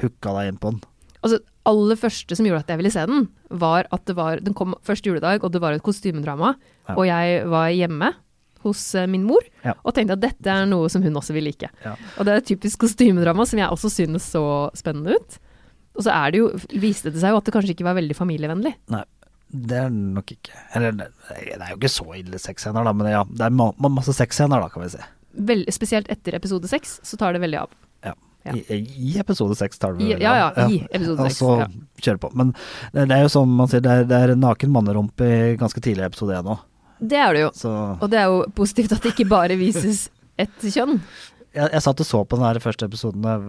hooka 0.03 0.37
deg 0.39 0.53
inn 0.53 0.63
på 0.63 0.75
den? 0.75 0.83
Altså, 1.23 1.39
aller 1.69 1.99
første 1.99 2.35
som 2.39 2.47
gjorde 2.47 2.65
at 2.65 2.73
jeg 2.73 2.81
ville 2.81 2.91
se 2.95 3.07
den, 3.07 3.27
var 3.63 3.87
at 3.95 4.03
det 4.09 4.17
var 4.19 4.41
Den 4.43 4.55
kom 4.59 4.75
første 4.83 5.11
juledag, 5.11 5.45
og 5.45 5.53
det 5.55 5.61
var 5.63 5.75
et 5.77 5.85
kostymedrama. 5.85 6.55
Ja. 6.89 6.97
Og 6.97 7.07
jeg 7.07 7.43
var 7.51 7.71
hjemme 7.75 8.13
hos 8.65 8.83
eh, 8.99 9.07
min 9.11 9.25
mor 9.29 9.43
Ja. 9.65 9.75
og 9.85 9.95
tenkte 9.97 10.17
at 10.17 10.23
dette 10.25 10.51
er 10.51 10.67
noe 10.71 10.89
som 10.93 11.03
hun 11.05 11.15
også 11.21 11.35
vil 11.37 11.45
like. 11.51 11.71
Ja. 11.85 11.95
Og 12.19 12.25
det 12.27 12.33
er 12.35 12.43
et 12.43 12.51
typisk 12.53 12.81
kostymedrama 12.85 13.47
som 13.49 13.59
jeg 13.63 13.69
også 13.71 13.91
synes 13.93 14.27
så 14.35 14.45
spennende 14.79 15.17
ut. 15.19 15.39
Og 15.97 16.07
så 16.07 16.13
er 16.15 16.31
det 16.33 16.39
jo, 16.41 16.51
viste 16.81 17.11
det 17.13 17.21
seg 17.21 17.35
jo 17.35 17.41
at 17.43 17.45
det 17.49 17.53
kanskje 17.53 17.75
ikke 17.77 17.85
var 17.85 17.99
veldig 17.99 18.17
familievennlig. 18.17 18.75
Nei, 18.95 19.03
det 19.53 19.77
er 19.83 19.91
nok 19.93 20.31
ikke 20.33 20.55
Eller 20.79 20.95
det 20.97 21.09
er 21.61 21.75
jo 21.75 21.77
ikke 21.77 21.91
så 21.93 22.07
ille 22.17 22.39
sexscener, 22.41 22.87
da, 22.89 22.95
men 22.97 23.11
ja, 23.13 23.25
det 23.29 23.45
er 23.45 23.53
ma 23.53 23.67
masse 23.93 24.15
sexscener, 24.17 24.63
da, 24.65 24.71
kan 24.73 24.87
vi 24.87 24.93
si. 24.95 25.03
Vel, 25.49 25.67
spesielt 25.73 26.09
etter 26.13 26.35
episode 26.39 26.69
seks, 26.69 26.99
så 27.05 27.17
tar 27.21 27.37
det 27.37 27.43
veldig 27.45 27.61
av. 27.61 27.71
Ja. 28.05 28.15
Ja. 28.43 28.57
I, 28.57 28.81
I 29.13 29.13
episode 29.21 29.55
seks 29.55 29.79
tar 29.79 29.93
det 29.95 30.01
veldig 30.03 30.17
vel 30.17 30.25
ja, 30.25 30.33
ja, 30.57 30.65
i 30.67 30.81
episode 30.91 31.23
Og 31.29 31.31
så 31.37 31.51
Ja. 31.61 31.67
kjører 32.03 32.19
på. 32.25 32.31
Men 32.35 32.49
det, 32.93 33.05
det 33.13 33.15
er 33.19 33.23
jo 33.23 33.31
som 33.37 33.53
man 33.61 33.69
sier, 33.71 33.85
det 33.85 33.93
er, 33.93 34.09
det 34.09 34.19
er 34.19 34.33
naken 34.35 34.73
mannerumpe 34.75 35.29
i 35.29 35.57
ganske 35.61 35.79
tidlig 35.85 36.09
episode 36.09 36.35
én 36.41 36.49
òg. 36.57 36.65
Det 37.03 37.19
er 37.19 37.33
det 37.35 37.41
jo. 37.43 37.51
Så 37.59 37.71
Og 38.01 38.09
det 38.13 38.19
er 38.23 38.31
jo 38.31 38.41
positivt 38.55 38.93
at 38.95 39.03
det 39.03 39.13
ikke 39.17 39.29
bare 39.29 39.57
vises 39.59 40.05
ett 40.43 40.63
kjønn. 40.63 41.01
jeg, 41.53 41.69
jeg 41.75 41.83
satt 41.85 42.01
og 42.01 42.07
så 42.09 42.21
på 42.25 42.39
den 42.39 42.47
her 42.47 42.61
første 42.63 42.87
episoden 42.89 43.25
jeg 43.27 43.41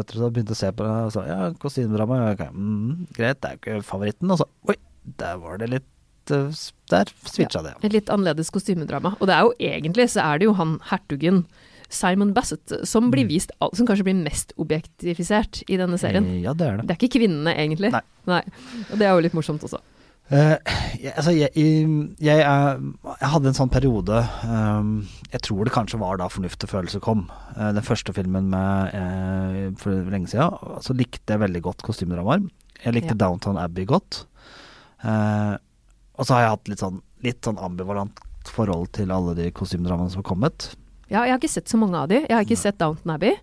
etter 0.00 0.20
at 0.20 0.22
jeg 0.28 0.34
begynte 0.36 0.54
å 0.54 0.60
se 0.60 0.70
på 0.72 0.84
det, 0.86 0.92
og 1.08 1.12
så 1.16 1.24
ja, 1.28 1.38
kostymedrama, 1.60 2.20
Okay. 2.32 2.48
mm, 2.54 3.08
greit, 3.16 3.40
det 3.42 3.50
er 3.50 3.56
jo 3.56 3.60
ikke 3.80 3.82
favoritten. 3.90 4.30
Og 4.30 4.38
så 4.40 4.46
oi, 4.70 4.76
der 5.20 5.36
var 5.42 5.58
det 5.60 5.68
litt 5.74 5.88
uh, 6.30 6.52
Der 6.92 7.10
switcha 7.26 7.62
det. 7.66 7.74
Et 7.82 7.92
litt 7.92 8.08
annerledes 8.14 8.50
kostymedrama. 8.54 9.16
Og 9.20 9.26
det 9.28 9.34
er 9.36 9.42
jo 9.48 9.52
egentlig 9.74 10.06
så 10.14 10.22
er 10.30 10.38
det 10.38 10.46
jo 10.48 10.54
han 10.60 10.78
hertugen 10.92 11.44
Simon 11.90 12.30
Bassett 12.32 12.70
som 12.86 13.08
blir 13.10 13.24
Mm. 13.26 13.28
vist, 13.32 13.50
som 13.74 13.86
kanskje 13.88 14.04
blir 14.06 14.14
mest 14.22 14.52
objektifisert 14.56 15.64
i 15.68 15.76
denne 15.80 15.98
serien. 15.98 16.24
Eh, 16.24 16.42
Ja, 16.44 16.52
det 16.54 16.66
er 16.68 16.76
det. 16.78 16.86
Det 16.86 16.94
er 16.94 17.00
ikke 17.08 17.18
kvinnene, 17.18 17.50
egentlig. 17.58 17.90
Nei. 18.26 18.42
Og 18.92 18.98
det 19.00 19.06
er 19.08 19.10
jo 19.16 19.24
litt 19.26 19.34
morsomt 19.34 19.64
også. 19.66 19.80
Eh, 20.30 20.56
jeg, 21.02 21.12
altså, 21.16 21.32
jeg, 21.34 21.50
jeg, 22.22 22.38
jeg, 22.38 23.30
hadde 23.32 23.50
en 23.50 23.56
sånn 23.56 23.72
periode 23.72 24.20
um, 24.46 24.92
Jeg 25.32 25.42
tror 25.42 25.66
det 25.66 25.72
kanskje 25.74 25.98
var 25.98 26.20
da 26.20 26.28
Fornuft 26.30 26.66
og 26.68 26.70
følelse 26.70 27.00
kom. 27.02 27.24
Uh, 27.56 27.72
den 27.74 27.82
første 27.82 28.14
filmen 28.14 28.46
med 28.52 28.94
uh, 28.94 29.74
for 29.80 30.10
lenge 30.12 30.30
siden. 30.30 30.54
Så 30.86 30.94
likte 30.94 31.34
jeg 31.34 31.42
veldig 31.42 31.64
godt 31.66 31.82
kostymedramaer. 31.86 32.46
Jeg 32.84 32.96
likte 32.96 33.16
Ja. 33.16 33.22
Downtown 33.26 33.58
Abbey 33.60 33.88
godt. 33.88 34.24
Og 35.00 36.26
så 36.28 36.36
har 36.36 36.42
jeg 36.44 36.52
hatt 36.52 36.70
litt 36.70 36.82
sånn, 36.82 37.00
litt 37.24 37.44
sånn 37.44 37.58
ambivalent 37.60 38.18
forhold 38.48 38.90
til 38.96 39.12
alle 39.12 39.34
de 39.36 39.50
kostymedramaene 39.56 40.12
som 40.12 40.22
har 40.22 40.28
kommet. 40.28 40.70
Ja, 41.10 41.24
jeg 41.24 41.34
har 41.34 41.40
ikke 41.40 41.52
sett 41.52 41.72
så 41.72 41.80
mange 41.80 41.98
av 41.98 42.08
de. 42.12 42.22
Jeg 42.22 42.32
har 42.32 42.44
ikke 42.46 42.60
sett 42.60 42.78
Downton 42.80 43.12
Abbey. 43.16 43.34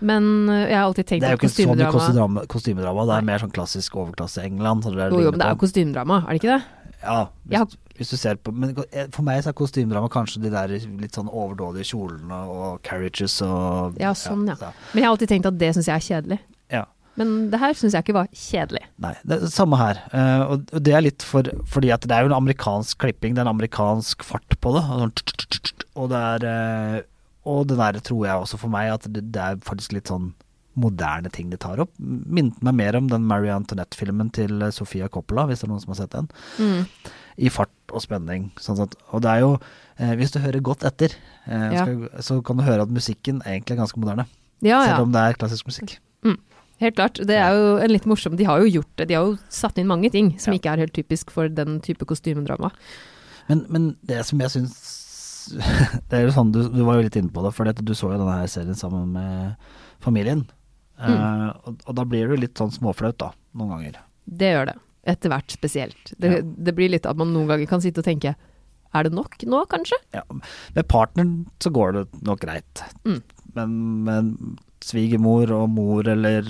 Men 0.00 0.48
øh, 0.48 0.62
jeg 0.70 0.76
har 0.78 0.84
alltid 0.86 1.06
tenkt 1.10 1.20
Det 1.24 1.28
er 1.28 1.36
jo 1.36 1.40
ikke 1.42 1.50
så 1.52 1.66
mye 1.68 1.90
kostymedrama 1.92 1.92
kostymedrama, 1.92 2.46
kostymedrama. 2.54 3.06
Det 3.10 3.16
er 3.18 3.26
mer 3.30 3.42
sånn 3.44 3.52
klassisk 3.56 3.96
overklasse 4.00 4.44
England. 4.46 4.84
så 4.86 4.94
det 4.94 5.02
er 5.06 5.10
Jo, 5.14 5.20
jo, 5.26 5.30
men 5.34 5.40
det 5.42 5.46
er 5.46 5.54
jo 5.56 5.60
kostymedrama, 5.66 6.22
er 6.24 6.32
det 6.32 6.40
ikke 6.42 6.54
det? 6.56 6.62
Ja, 7.02 7.18
hvis, 7.46 7.58
har- 7.58 7.76
hvis 7.98 8.10
du 8.10 8.16
ser 8.16 8.36
på 8.40 8.52
Men 8.56 8.74
for 9.12 9.22
meg 9.22 9.42
så 9.44 9.50
er 9.52 9.56
kostymedrama 9.60 10.08
kanskje 10.10 10.40
de 10.42 10.50
der 10.50 10.68
litt 10.72 11.14
sånn 11.14 11.28
overdådige 11.28 11.84
kjolene 11.92 12.38
og 12.48 12.80
carriages 12.82 13.40
og 13.44 13.98
Ja, 14.00 14.12
sånn, 14.16 14.46
ja. 14.48 14.56
ja. 14.60 14.72
Men 14.94 15.02
jeg 15.02 15.06
har 15.08 15.12
alltid 15.16 15.28
tenkt 15.34 15.46
at 15.52 15.58
det 15.60 15.74
syns 15.76 15.86
jeg 15.92 15.96
er 16.00 16.06
kjedelig. 16.10 16.38
ja. 16.72 16.84
Men 17.16 17.48
det 17.48 17.56
her 17.62 17.72
syns 17.72 17.94
jeg 17.96 18.04
ikke 18.04 18.12
var 18.12 18.26
kjedelig. 18.28 18.82
Nei, 19.00 19.14
det 19.24 19.36
er 19.38 19.44
det 19.46 19.52
samme 19.54 19.76
her. 19.80 20.00
Eh, 20.12 20.42
og, 20.52 20.66
det 20.84 20.92
er 20.92 21.00
litt 21.00 21.22
for 21.24 21.48
Fordi 21.64 21.88
at 21.94 22.02
det 22.04 22.12
er 22.12 22.26
jo 22.26 22.28
en 22.28 22.36
amerikansk 22.42 22.98
klipping, 23.00 23.32
det 23.32 23.40
er 23.40 23.46
en 23.48 23.54
amerikansk 23.54 24.20
fart 24.22 24.58
på 24.60 24.74
det. 24.74 24.82
Og, 24.84 25.22
sånn 25.96 26.10
det 26.12 26.20
er 26.20 26.44
eh, 26.50 26.98
Og 27.46 27.68
det 27.70 27.78
der 27.78 28.00
tror 28.02 28.24
jeg 28.26 28.42
også 28.42 28.58
for 28.58 28.72
meg 28.72 28.90
at 28.92 29.06
det, 29.12 29.22
det 29.34 29.42
er 29.42 29.60
faktisk 29.62 29.94
litt 29.96 30.10
sånn 30.10 30.32
moderne 30.76 31.30
ting 31.32 31.48
de 31.48 31.56
tar 31.56 31.78
opp. 31.80 31.92
Minnet 31.98 32.58
meg 32.66 32.74
mer 32.76 32.98
om 32.98 33.06
den 33.08 33.24
Marie 33.24 33.54
Antoinette-filmen 33.54 34.28
til 34.36 34.58
eh, 34.66 34.72
Sofia 34.76 35.06
Coppola, 35.08 35.46
hvis 35.48 35.62
det 35.62 35.68
er 35.68 35.72
noen 35.72 35.80
som 35.84 35.94
har 35.94 36.00
sett 36.02 36.16
den. 36.16 36.28
Mm. 36.60 37.12
i 37.36 37.50
fart 37.52 37.92
og 37.92 38.00
spenning. 38.00 38.46
Sånn 38.60 38.78
at, 38.80 38.94
og 39.12 39.20
det 39.24 39.28
er 39.30 39.40
jo, 39.44 39.50
eh, 40.00 40.12
hvis 40.16 40.32
du 40.32 40.38
hører 40.40 40.60
godt 40.64 40.84
etter, 40.88 41.12
eh, 41.46 41.66
Ja. 41.74 41.84
skal, 41.84 42.08
så 42.24 42.38
kan 42.44 42.56
du 42.56 42.64
høre 42.64 42.82
at 42.84 42.92
musikken 42.92 43.42
egentlig 43.44 43.76
er 43.76 43.80
ganske 43.82 44.00
moderne. 44.00 44.26
Ja, 44.64 44.80
ja. 44.84 44.94
Selv 44.96 45.02
om 45.08 45.12
det 45.12 45.20
er 45.22 45.36
klassisk 45.40 45.66
musikk. 45.68 45.98
Helt 46.76 46.96
klart. 46.98 47.14
Det 47.24 47.36
er 47.40 47.54
jo 47.56 47.76
en 47.80 47.88
litt 47.88 48.04
morsom 48.04 48.34
De 48.36 48.44
har 48.44 48.60
jo 48.60 48.66
gjort 48.68 48.90
det. 49.00 49.06
De 49.08 49.14
har 49.16 49.24
jo 49.24 49.38
satt 49.48 49.78
inn 49.80 49.86
mange 49.88 50.10
ting 50.12 50.34
som 50.38 50.52
Ja. 50.52 50.58
ikke 50.58 50.72
er 50.74 50.82
helt 50.84 50.92
typisk 50.92 51.30
for 51.32 51.48
den 51.48 51.80
type 51.80 52.04
kostymedrama. 52.04 52.68
Men, 53.48 53.64
men 53.70 53.96
det 54.04 54.26
som 54.26 54.38
jeg 54.38 54.50
syns 54.52 54.74
Det 56.08 56.18
er 56.18 56.26
jo 56.26 56.34
sånn, 56.34 56.52
du, 56.54 56.62
du 56.72 56.82
var 56.86 56.98
jo 56.98 57.06
litt 57.06 57.16
inne 57.18 57.32
på 57.32 57.44
det, 57.44 57.52
for 57.56 57.68
du 57.70 57.94
så 57.94 58.10
jo 58.12 58.18
denne 58.18 58.38
her 58.40 58.50
serien 58.50 58.78
sammen 58.78 59.12
med 59.14 59.54
familien. 60.04 60.44
Mm. 60.96 61.12
Uh, 61.12 61.48
og, 61.68 61.80
og 61.84 61.96
da 61.98 62.04
blir 62.08 62.28
du 62.30 62.38
litt 62.40 62.58
sånn 62.58 62.72
småflaut, 62.74 63.18
da, 63.20 63.30
noen 63.58 63.74
ganger. 63.74 64.02
Det 64.26 64.52
gjør 64.54 64.70
det. 64.72 64.76
Etter 65.06 65.30
hvert 65.30 65.54
spesielt. 65.54 66.12
Det, 66.18 66.32
Ja. 66.38 66.42
det 66.42 66.74
blir 66.74 66.90
litt 66.90 67.06
at 67.06 67.18
man 67.18 67.32
noen 67.34 67.50
ganger 67.50 67.68
kan 67.70 67.82
sitte 67.84 68.02
og 68.02 68.08
tenke 68.08 68.32
Er 68.96 69.04
det 69.06 69.12
nok 69.14 69.36
nå, 69.46 69.60
kanskje? 69.70 69.98
Ja, 70.14 70.22
med 70.32 70.86
partneren 70.88 71.34
så 71.60 71.70
går 71.74 71.92
det 71.92 72.04
nok 72.26 72.40
greit. 72.40 72.82
Mm. 73.04 73.20
Men 73.54 73.74
med 74.06 74.30
svigermor 74.84 75.50
og 75.52 75.68
mor 75.74 76.08
eller 76.08 76.46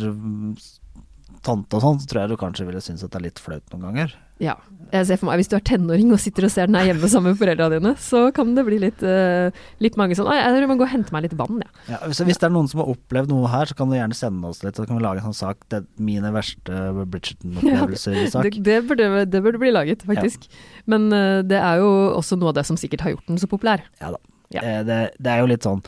tante 1.47 1.79
og 1.79 1.83
sånn, 1.83 2.01
så 2.03 2.09
tror 2.11 2.23
jeg 2.23 2.33
du 2.33 2.39
kanskje 2.41 2.67
ville 2.69 2.83
synes 2.85 3.05
at 3.05 3.13
det 3.13 3.21
er 3.21 3.27
litt 3.29 3.43
flaut 3.43 3.67
noen 3.73 3.89
ganger. 3.89 4.15
Ja. 4.43 4.57
Jeg 4.93 5.07
ser 5.09 5.19
for 5.19 5.27
meg, 5.31 5.41
Hvis 5.41 5.49
du 5.51 5.57
er 5.57 5.65
tenåring 5.67 6.13
og 6.15 6.21
sitter 6.23 6.45
og 6.47 6.51
ser 6.53 6.69
den 6.69 6.77
her 6.79 6.91
hjemme 6.91 7.09
sammen 7.11 7.33
med 7.33 7.39
foreldrene 7.41 7.81
dine, 7.81 7.93
så 7.99 8.27
kan 8.37 8.53
det 8.55 8.63
bli 8.69 8.79
litt, 8.83 9.01
uh, 9.03 9.49
litt 9.83 9.97
mange 9.99 10.15
sånn 10.19 10.29
«Oi, 10.31 10.37
Jeg 10.37 10.53
tror 10.53 10.63
jeg 10.63 10.71
må 10.71 10.77
gå 10.79 10.87
og 10.87 10.93
hente 10.93 11.15
meg 11.15 11.25
litt 11.27 11.35
vann, 11.41 11.63
jeg. 11.65 11.73
Ja, 11.89 11.99
hvis, 12.05 12.21
hvis 12.29 12.39
det 12.43 12.47
er 12.51 12.55
noen 12.55 12.69
som 12.71 12.83
har 12.85 12.93
opplevd 12.93 13.33
noe 13.33 13.51
her, 13.51 13.67
så 13.71 13.79
kan 13.79 13.91
du 13.91 13.97
gjerne 13.97 14.19
sende 14.19 14.53
oss 14.53 14.63
litt, 14.63 14.79
så 14.79 14.87
kan 14.87 15.01
vi 15.01 15.07
lage 15.07 15.23
en 15.25 15.31
sånn 15.31 15.41
sak. 15.41 15.65
Det 15.73 15.81
er 15.81 15.89
mine 16.11 16.31
verste 16.37 16.85
Bridgerton-opplevelser-sak. 17.01 18.47
Det, 18.57 18.63
det, 18.69 18.79
burde, 18.87 19.25
det 19.27 19.43
burde 19.43 19.61
bli 19.61 19.73
laget, 19.75 20.05
faktisk. 20.07 20.47
Men 20.87 21.09
uh, 21.11 21.43
det 21.47 21.59
er 21.59 21.83
jo 21.83 21.91
også 22.21 22.39
noe 22.39 22.53
av 22.53 22.61
det 22.61 22.67
som 22.69 22.79
sikkert 22.79 23.07
har 23.07 23.17
gjort 23.17 23.27
den 23.33 23.41
så 23.43 23.51
populær. 23.51 23.83
Ja 24.03 24.13
da. 24.15 24.23
Ja. 24.55 24.63
Eh, 24.63 24.85
Det, 24.87 24.99
det 25.19 25.33
er 25.33 25.41
jo 25.43 25.49
litt 25.51 25.65
sånn 25.67 25.81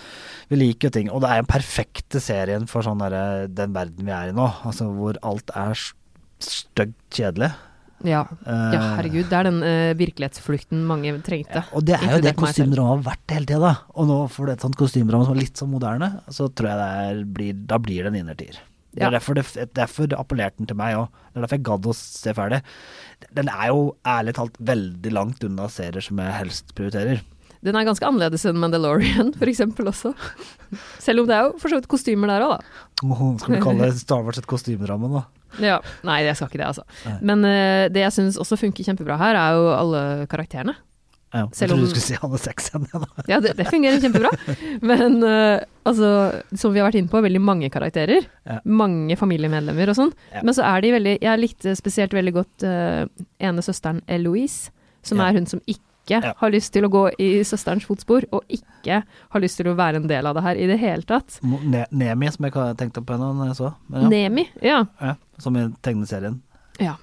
Vi 0.51 0.59
liker 0.59 0.89
jo 0.89 0.95
ting, 0.97 1.11
og 1.15 1.23
det 1.23 1.29
er 1.31 1.45
den 1.45 1.51
perfekte 1.51 2.19
serien 2.19 2.67
for 2.67 2.83
sånn 2.83 2.99
der, 2.99 3.47
den 3.47 3.71
verden 3.77 4.09
vi 4.09 4.11
er 4.11 4.33
i 4.33 4.35
nå, 4.35 4.49
altså 4.67 4.89
hvor 4.97 5.15
alt 5.23 5.53
er 5.55 5.79
stygt 6.43 6.99
kjedelig. 7.15 7.53
Ja. 8.07 8.21
Eh, 8.47 8.73
ja, 8.77 8.81
herregud. 8.99 9.27
Det 9.31 9.37
er 9.39 9.49
den 9.49 9.59
uh, 9.65 9.95
virkelighetsflukten 9.99 10.85
mange 10.87 11.11
trengte. 11.27 11.63
Ja, 11.65 11.65
og 11.75 11.85
det 11.89 11.97
er 11.97 12.05
jo 12.05 12.21
det 12.23 12.33
Inkludert 12.33 12.43
meg 12.45 12.55
selv. 12.55 12.67
kostymedrama 12.69 12.93
har 12.95 13.05
vært 13.09 13.35
hele 13.35 13.49
tida, 13.51 13.61
da. 13.65 13.73
Og 13.99 14.07
nå 14.11 14.19
får 14.31 14.47
du 14.47 14.53
et 14.55 14.67
sånt 14.67 14.79
kostymedrama 14.79 15.27
som 15.29 15.35
er 15.37 15.41
litt 15.43 15.59
sånn 15.63 15.73
moderne, 15.73 16.11
så 16.31 16.47
tror 16.53 16.71
jeg 16.71 16.79
det 16.83 16.91
er, 17.09 17.23
blir, 17.39 17.55
da 17.73 17.79
blir 17.83 18.05
det 18.07 18.13
en 18.15 18.21
innertier. 18.23 18.61
Det 18.95 19.03
Ja. 19.03 19.09
er 19.09 19.19
derfor, 19.19 19.35
det, 19.37 19.45
derfor 19.77 20.09
appellerte 20.17 20.59
den 20.59 20.67
til 20.71 20.77
meg 20.79 20.95
òg. 20.97 21.09
Det 21.33 21.37
er 21.37 21.43
derfor 21.45 21.59
jeg 21.59 21.67
gadd 21.69 21.87
å 21.91 21.95
se 21.95 22.33
ferdig. 22.35 22.63
Den 23.37 23.49
er 23.53 23.67
jo 23.69 23.83
ærlig 24.07 24.35
talt 24.39 24.57
veldig 24.59 25.13
langt 25.13 25.45
unna 25.45 25.67
serier 25.69 26.01
som 26.03 26.19
jeg 26.23 26.33
helst 26.39 26.75
prioriterer. 26.75 27.21
Den 27.63 27.75
er 27.75 27.83
ganske 27.85 28.07
annerledes 28.07 28.45
enn 28.47 28.59
Mandalorian, 28.63 29.33
eksempel 29.43 29.91
også. 29.91 30.15
Selv 31.05 31.25
om 31.25 31.27
det 31.27 31.35
er 31.35 31.49
jo 31.49 31.59
for 31.59 31.69
så 31.69 31.81
vidt 31.81 31.89
kostymer 31.91 32.31
der 32.31 32.45
òg, 32.47 32.53
da. 32.55 32.87
Oh, 33.03 33.37
Skal 33.39 33.57
vi 33.57 33.63
kalle 33.63 33.91
Star 33.99 34.23
Wars 34.23 34.39
et 34.39 34.47
kostymedrama, 34.47 35.11
da? 35.11 35.23
Ja. 35.63 35.79
Nei, 36.07 36.21
jeg 36.27 36.37
skal 36.39 36.51
ikke 36.51 36.61
det, 36.61 36.69
altså. 36.69 36.85
Nei. 37.07 37.17
Men 37.31 37.47
uh, 37.47 37.87
det 37.93 38.05
jeg 38.05 38.17
syns 38.19 38.39
også 38.41 38.59
funker 38.61 38.87
kjempebra 38.87 39.19
her, 39.21 39.39
er 39.39 39.57
jo 39.59 39.73
alle 39.77 40.03
karakterene. 40.31 40.77
Ja, 41.29 41.43
jeg 41.45 41.57
Selv 41.59 41.75
trodde 41.75 41.85
du 41.85 41.91
skulle 41.93 42.07
si 42.07 42.17
alle 42.25 42.39
seks 42.41 42.71
igjen. 42.71 42.87
ja, 43.29 43.39
det, 43.45 43.51
det 43.59 43.67
fungerer 43.69 44.01
kjempebra. 44.01 44.31
Men 44.91 45.19
uh, 45.21 45.61
altså, 45.89 46.13
som 46.57 46.73
vi 46.73 46.81
har 46.81 46.89
vært 46.89 47.03
inne 47.03 47.13
på, 47.13 47.21
veldig 47.25 47.43
mange 47.45 47.69
karakterer. 47.73 48.25
Ja. 48.49 48.61
Mange 48.65 49.19
familiemedlemmer 49.21 49.93
og 49.93 49.99
sånn. 49.99 50.15
Ja. 50.33 50.45
Men 50.47 50.57
så 50.57 50.65
er 50.69 50.85
de 50.85 50.95
veldig 50.97 51.19
Jeg 51.21 51.43
likte 51.43 51.77
spesielt 51.77 52.17
veldig 52.17 52.35
godt 52.39 52.65
uh, 52.65 53.05
ene 53.45 53.65
søsteren 53.65 54.01
Eloise, 54.09 54.73
som 55.05 55.21
er 55.25 55.37
hun 55.37 55.47
som 55.49 55.61
ikke 55.69 55.85
har 56.09 56.53
lyst 56.53 56.73
til 56.73 56.87
å 56.87 56.89
gå 56.89 57.03
i 57.21 57.29
søsterens 57.45 57.85
fotspor, 57.85 58.25
og 58.33 58.41
ikke 58.49 59.03
har 59.05 59.43
lyst 59.45 59.61
til 59.61 59.69
å 59.69 59.77
være 59.77 60.01
en 60.01 60.09
del 60.09 60.25
av 60.25 60.39
det 60.39 60.45
her 60.47 60.57
i 60.57 60.69
det 60.71 60.79
hele 60.81 61.05
tatt. 61.05 61.37
Ne 61.45 61.85
Nemi, 61.93 62.31
som 62.33 62.49
jeg 62.49 62.57
tenkte 62.81 63.05
på 63.05 63.19
henne 63.19 63.35
når 63.37 63.51
jeg 63.51 63.59
så. 63.61 63.73
Ja, 63.93 64.09
Nemi, 64.09 64.47
ja. 64.65 64.87
Som 65.43 65.57
i 65.59 65.65
tegneserien. 65.85 66.41
Ja. 66.83 66.97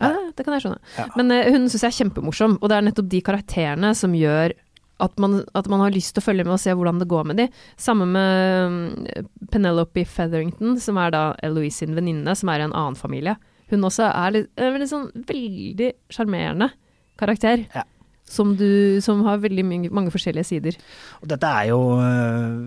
ja 0.00 0.14
det 0.34 0.46
kan 0.46 0.56
jeg 0.56 0.66
skjønne. 0.66 0.80
Ja. 0.98 1.10
Men 1.18 1.34
uh, 1.34 1.42
hun 1.52 1.68
syns 1.68 1.84
jeg 1.84 1.92
er 1.92 1.98
kjempemorsom, 2.02 2.58
og 2.60 2.70
det 2.70 2.78
er 2.78 2.88
nettopp 2.88 3.12
de 3.12 3.22
karakterene 3.26 3.92
som 3.98 4.16
gjør 4.16 4.56
at 4.98 5.18
man, 5.22 5.42
at 5.54 5.68
man 5.70 5.82
har 5.84 5.94
lyst 5.94 6.14
til 6.14 6.22
å 6.22 6.26
følge 6.26 6.44
med 6.46 6.56
og 6.56 6.62
se 6.62 6.74
hvordan 6.74 6.98
det 6.98 7.08
går 7.10 7.28
med 7.30 7.38
de. 7.38 7.46
Samme 7.78 8.06
med 8.10 8.72
mm, 8.72 9.28
Penelope 9.52 10.02
Featherington, 10.02 10.74
som 10.82 10.98
er 10.98 11.14
da 11.14 11.22
Eloise 11.46 11.84
sin 11.84 11.94
venninne, 11.94 12.34
som 12.38 12.50
er 12.50 12.62
i 12.62 12.66
en 12.66 12.74
annen 12.74 12.98
familie. 12.98 13.36
Hun 13.70 13.86
også 13.86 14.08
er 14.08 14.34
litt, 14.34 14.50
er 14.58 14.74
veldig 14.74 14.90
sånn 14.90 15.06
veldig 15.28 15.92
sjarmerende 16.14 16.72
karakter. 17.20 17.66
Ja. 17.74 17.86
Som, 18.28 18.56
du, 18.60 18.98
som 19.00 19.22
har 19.24 19.38
veldig 19.40 19.62
mange, 19.64 19.90
mange 19.94 20.12
forskjellige 20.12 20.50
sider. 20.50 20.74
Og 21.22 21.30
dette 21.30 21.48
er 21.48 21.70
jo 21.70 21.78
øh, 21.96 22.58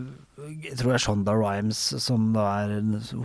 Jeg 0.41 0.73
tror 0.79 0.89
det 0.91 0.95
er 0.97 1.03
Shonda 1.03 1.33
Rhimes 1.37 1.79
som 2.01 2.31
da 2.33 2.43
er 2.63 2.71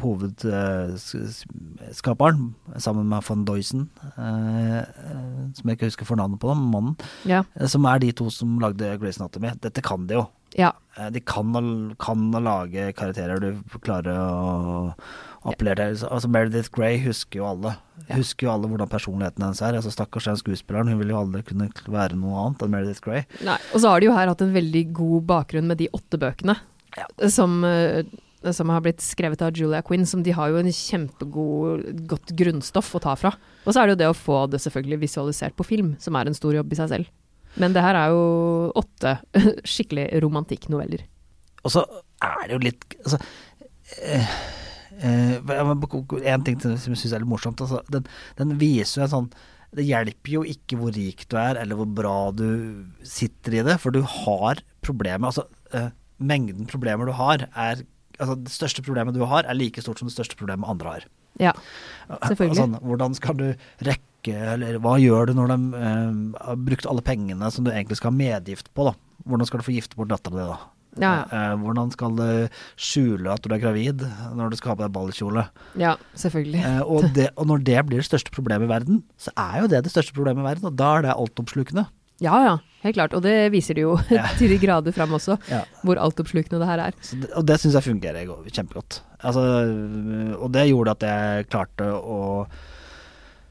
hovedskaperen, 0.03 2.43
sammen 2.83 3.07
med 3.11 3.21
von 3.29 3.45
Doysen, 3.49 3.83
øh, 4.19 4.79
øh, 4.79 4.85
som 5.57 5.65
jeg 5.69 5.75
ikke 5.79 5.87
husker 5.91 6.05
fornavnet 6.09 6.39
på, 6.43 6.47
da, 6.51 6.55
mannen. 6.55 6.95
Ja. 7.27 7.41
eh, 7.61 7.67
Som 7.69 7.85
er 7.85 7.99
de 8.03 8.13
to 8.13 8.31
som 8.31 8.59
lagde 8.63 8.99
Grace 9.01 9.21
Anatomy. 9.21 9.49
Dette 9.63 9.81
kan 9.83 10.07
de 10.07 10.15
jo. 10.15 10.25
ja. 10.59 10.71
Eh, 10.99 11.11
De 11.13 11.21
kan 11.21 11.53
kan 11.99 12.35
å 12.35 12.41
lage 12.43 12.93
karakterer 12.97 13.41
du 13.41 13.55
klarer 13.81 14.17
å 14.19 14.93
appellere 15.47 15.95
til. 15.95 16.09
Altså 16.11 16.29
Meredith 16.29 16.71
Grey 16.75 16.99
husker 17.05 17.39
jo 17.41 17.47
alle. 17.47 17.77
Ja. 18.09 18.17
Husker 18.17 18.47
jo 18.47 18.53
alle 18.53 18.69
hvordan 18.69 18.89
personligheten 18.89 19.43
hennes 19.45 19.63
er. 19.63 19.75
Altså 19.77 19.91
Stakkars 19.93 20.25
den 20.25 20.37
skuespilleren, 20.37 20.89
hun 20.89 20.99
vil 20.99 21.09
jo 21.15 21.19
aldri 21.21 21.43
kunne 21.47 21.69
være 21.89 22.17
noe 22.17 22.35
annet 22.47 22.63
enn 22.63 22.71
Meredith 22.75 23.01
Grey. 23.05 23.23
Nei. 23.45 23.59
Og 23.75 23.81
så 23.81 23.89
har 23.93 24.01
de 24.01 24.07
jo 24.11 24.17
her 24.17 24.27
hatt 24.29 24.41
en 24.43 24.53
veldig 24.57 24.85
god 24.93 25.23
bakgrunn 25.27 25.67
med 25.71 25.77
de 25.79 25.89
åtte 25.93 26.19
bøkene 26.19 26.57
Som, 27.33 27.59
eh, 27.65 28.05
som 28.53 28.71
har 28.73 28.83
blitt 28.85 29.03
skrevet 29.05 29.43
av 29.43 29.57
Julia 29.57 29.83
Quinn, 29.87 30.07
som 30.07 30.23
de 30.23 30.35
har 30.37 30.53
jo 30.53 30.61
en 30.61 30.73
kjempegodt 30.73 32.33
grunnstoff 32.39 32.95
å 32.97 33.03
ta 33.03 33.17
fra. 33.19 33.35
Og 33.65 33.75
så 33.75 33.83
er 33.83 33.89
det 33.89 33.97
jo 33.97 34.03
det 34.05 34.11
å 34.13 34.19
få 34.19 34.41
det 34.53 34.63
selvfølgelig 34.65 35.03
visualisert 35.05 35.57
på 35.59 35.67
film, 35.67 35.95
som 36.03 36.17
er 36.17 36.29
en 36.29 36.37
stor 36.37 36.57
jobb 36.57 36.73
i 36.73 36.79
seg 36.81 36.93
selv. 36.93 37.11
Men 37.57 37.73
det 37.73 37.85
her 37.85 37.97
er 37.99 38.13
jo 38.13 38.25
åtte 38.77 39.17
skikkelig 39.73 40.11
romantikknoveller. 40.25 41.07
Og 41.65 41.73
så 41.75 41.83
er 42.23 42.47
det 42.47 42.55
jo 42.55 42.63
litt 42.63 42.87
altså, 43.03 43.19
eh, 44.07 44.31
eh, 45.01 45.37
En 45.41 46.47
ting 46.47 46.61
som 46.61 46.77
jeg 46.77 47.01
syns 47.01 47.13
er 47.13 47.25
litt 47.25 47.31
morsomt. 47.31 47.63
Altså, 47.65 47.83
den, 47.93 48.07
den 48.39 48.57
viser 48.61 49.01
jo 49.01 49.07
en 49.07 49.15
sånn 49.15 49.31
Det 49.77 49.87
hjelper 49.89 50.37
jo 50.37 50.45
ikke 50.47 50.79
hvor 50.81 50.95
rik 50.95 51.27
du 51.33 51.39
er, 51.41 51.59
eller 51.63 51.81
hvor 51.81 51.91
bra 51.91 52.17
du 52.37 52.49
sitter 53.03 53.59
i 53.59 53.65
det, 53.67 53.81
for 53.83 53.95
du 53.95 54.03
har 54.05 54.63
problemer 54.87 55.33
Altså, 55.33 55.49
eh, 55.75 55.91
mengden 56.19 56.69
problemer 56.71 57.09
du 57.09 57.15
har, 57.19 57.49
er 57.55 57.85
Altså, 58.17 58.33
det 58.41 58.49
største 58.49 58.81
problemet 58.81 59.13
du 59.13 59.27
har, 59.29 59.45
er 59.45 59.53
like 59.53 59.83
stort 59.85 59.99
som 60.01 60.09
det 60.09 60.15
største 60.15 60.39
problemet 60.41 60.65
andre 60.73 60.89
har. 60.89 61.03
Ja, 61.37 61.51
Selvfølgelig. 62.09 62.57
Sånn, 62.57 62.77
hvordan 62.81 63.17
skal 63.19 63.37
du 63.37 63.45
rekke, 63.85 64.33
eller 64.55 64.79
hva 64.81 64.95
gjør 64.97 65.29
du 65.29 65.35
når 65.37 65.51
de 65.53 65.83
eh, 65.83 66.15
har 66.47 66.57
brukt 66.65 66.89
alle 66.89 67.05
pengene 67.05 67.51
som 67.53 67.67
du 67.67 67.69
egentlig 67.75 67.99
skal 68.01 68.15
ha 68.15 68.17
medgift 68.17 68.71
på, 68.73 68.87
da? 68.89 68.95
Hvordan 69.29 69.51
skal 69.51 69.61
du 69.61 69.67
få 69.69 69.75
gifte 69.77 69.99
bort 70.01 70.09
dattera 70.15 70.33
di, 70.39 70.47
da? 70.49 70.57
ja, 71.03 71.13
Eh, 71.29 71.53
hvordan 71.61 71.93
skal 71.93 72.17
du 72.17 72.49
skjule 72.81 73.35
at 73.35 73.45
du 73.45 73.53
er 73.53 73.61
gravid 73.61 74.01
når 74.33 74.55
du 74.55 74.57
skal 74.57 74.73
ha 74.73 74.79
på 74.79 74.87
deg 74.87 74.95
ballkjole? 74.97 75.45
ja 75.77 75.93
selvfølgelig. 76.17 76.63
Eh, 76.65 76.81
og, 76.89 77.11
det, 77.13 77.29
og 77.37 77.51
når 77.53 77.67
det 77.69 77.85
blir 77.91 78.01
det 78.01 78.09
største 78.09 78.33
problemet 78.33 78.65
i 78.65 78.73
verden, 78.73 79.03
så 79.21 79.35
er 79.37 79.61
jo 79.61 79.69
det 79.75 79.85
det 79.85 79.93
største 79.93 80.17
problemet 80.17 80.41
i 80.41 80.49
verden, 80.49 80.71
og 80.73 80.81
da 80.81 80.95
er 80.97 81.05
det 81.11 81.19
altoppslukende. 81.21 81.85
Ja 82.25 82.37
ja, 82.45 82.55
helt 82.85 82.97
klart. 82.97 83.13
Og 83.19 83.21
det 83.27 83.35
viser 83.53 83.75
det 83.77 83.83
jo 83.85 83.97
Ja. 84.11 84.27
til 84.39 84.49
de 84.55 84.59
grader 84.63 84.95
fram 84.97 85.13
også, 85.19 85.37
Ja. 85.53 85.65
hvor 85.85 85.99
altoppslukende 86.01 86.61
det 86.63 86.69
her 86.71 86.85
er. 86.87 86.97
Det, 87.11 87.29
og 87.37 87.45
det 87.49 87.59
syns 87.61 87.75
jeg 87.77 87.85
fungerer 87.91 88.27
go- 88.29 88.41
kjempegodt. 88.49 89.01
Altså, 89.21 89.43
og 90.41 90.49
det 90.53 90.69
gjorde 90.71 90.95
at 90.97 91.05
jeg 91.09 91.49
klarte 91.53 91.91
å 91.93 92.21